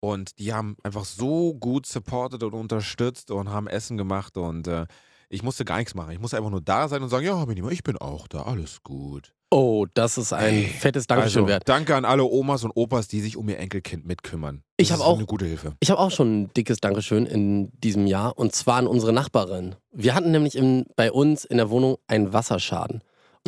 Und 0.00 0.38
die 0.38 0.52
haben 0.52 0.76
einfach 0.82 1.04
so 1.04 1.54
gut 1.54 1.86
supportet 1.86 2.42
und 2.42 2.54
unterstützt 2.54 3.30
und 3.30 3.50
haben 3.50 3.68
Essen 3.68 3.96
gemacht. 3.96 4.36
Und 4.36 4.66
äh, 4.66 4.86
ich 5.30 5.42
musste 5.42 5.64
gar 5.64 5.78
nichts 5.78 5.94
machen. 5.94 6.10
Ich 6.10 6.18
musste 6.18 6.36
einfach 6.36 6.50
nur 6.50 6.60
da 6.60 6.88
sein 6.88 7.02
und 7.02 7.08
sagen, 7.08 7.24
ja, 7.24 7.46
Minimo, 7.46 7.70
ich 7.70 7.82
bin 7.84 7.96
auch 7.96 8.26
da, 8.28 8.42
alles 8.42 8.82
gut. 8.82 9.32
Oh, 9.50 9.86
das 9.94 10.16
ist 10.18 10.32
ein 10.32 10.54
Ey, 10.54 10.64
fettes 10.64 11.06
Dankeschön 11.06 11.42
also, 11.42 11.48
wert. 11.48 11.68
danke 11.68 11.94
an 11.94 12.04
alle 12.06 12.24
Omas 12.24 12.64
und 12.64 12.70
Opas, 12.74 13.06
die 13.08 13.20
sich 13.20 13.36
um 13.36 13.48
ihr 13.50 13.58
Enkelkind 13.58 14.06
mitkümmern. 14.06 14.62
Ich 14.78 14.88
Das 14.88 14.98
hab 14.98 15.04
ist 15.04 15.06
auch- 15.10 15.16
eine 15.18 15.26
gute 15.26 15.44
Hilfe. 15.44 15.76
Ich 15.80 15.90
habe 15.90 16.00
auch 16.00 16.10
schon 16.10 16.42
ein 16.44 16.54
dickes 16.54 16.78
Dankeschön 16.78 17.26
in 17.26 17.70
diesem 17.78 18.06
Jahr 18.06 18.36
und 18.38 18.54
zwar 18.54 18.76
an 18.78 18.86
unsere 18.86 19.12
Nachbarin. 19.12 19.76
Wir 19.92 20.14
hatten 20.14 20.30
nämlich 20.30 20.56
in, 20.56 20.86
bei 20.96 21.12
uns 21.12 21.44
in 21.44 21.58
der 21.58 21.68
Wohnung 21.70 21.98
einen 22.06 22.32
Wasserschaden. 22.32 23.02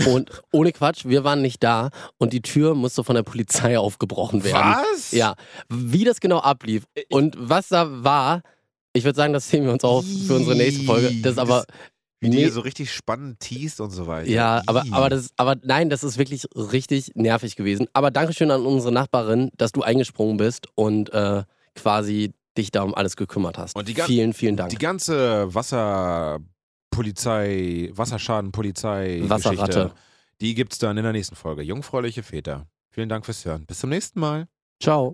Und 0.07 0.43
ohne 0.53 0.73
Quatsch, 0.73 1.05
wir 1.05 1.23
waren 1.23 1.41
nicht 1.41 1.63
da 1.63 1.91
und 2.19 2.33
die 2.33 2.43
Tür 2.43 2.75
musste 2.75 3.05
von 3.05 3.15
der 3.15 3.23
Polizei 3.23 3.79
aufgebrochen 3.79 4.43
werden. 4.43 4.75
Was? 4.93 5.13
Ja, 5.13 5.35
wie 5.69 6.05
das 6.05 6.21
genau 6.21 6.39
ablief 6.39 6.85
und 7.11 7.37
was 7.39 7.69
da 7.69 8.03
war, 8.05 8.43
ich 8.93 9.05
würde 9.05 9.17
sagen, 9.17 9.33
das 9.33 9.49
sehen 9.49 9.65
wir 9.65 9.73
uns 9.73 9.85
auf 9.85 10.05
für 10.27 10.35
unsere 10.35 10.57
nächste 10.57 10.85
Folge. 10.85 11.13
Das 11.23 11.33
ist 11.33 11.39
aber 11.39 11.65
Wie 12.21 12.31
die 12.31 12.37
Nee. 12.37 12.43
hier 12.45 12.53
so 12.53 12.61
richtig 12.61 12.93
spannend 12.93 13.39
teast 13.41 13.81
und 13.81 13.91
so 13.91 14.07
weiter. 14.07 14.29
Ja, 14.31 14.63
aber, 14.67 14.85
aber, 14.91 15.11
das, 15.11 15.31
aber 15.37 15.57
nein, 15.63 15.91
das 15.91 16.03
ist 16.03 16.17
wirklich 16.19 16.47
richtig 16.55 17.13
nervig 17.15 17.55
gewesen. 17.55 17.87
Aber 17.93 18.11
Dankeschön 18.11 18.51
an 18.51 18.65
unsere 18.67 18.93
Nachbarin, 18.93 19.51
dass 19.57 19.73
du 19.73 19.83
eingesprungen 19.83 20.39
bist 20.39 20.67
und 20.75 21.13
äh, 21.13 21.45
quasi 21.75 22.33
dich 22.57 22.71
da 22.71 22.83
um 22.83 22.95
alles 22.95 23.17
gekümmert 23.17 23.59
hast. 23.59 23.77
Die 23.87 23.95
vielen, 23.95 24.33
vielen 24.33 24.57
Dank. 24.57 24.71
Die 24.71 24.79
ganze 24.79 25.53
Wasserpolizei, 26.95 27.91
Wasserschadenpolizei, 27.93 29.23
Wasserratte. 29.25 29.67
Geschichte, 29.67 29.95
die 30.41 30.55
gibt's 30.55 30.79
dann 30.79 30.97
in 30.97 31.03
der 31.03 31.13
nächsten 31.13 31.35
Folge. 31.35 31.63
Jungfräuliche 31.63 32.23
Väter. 32.23 32.67
Vielen 32.91 33.09
Dank 33.09 33.25
fürs 33.25 33.45
Hören. 33.45 33.67
Bis 33.67 33.81
zum 33.81 33.91
nächsten 33.91 34.21
Mal. 34.21 34.47
Ciao. 34.81 35.13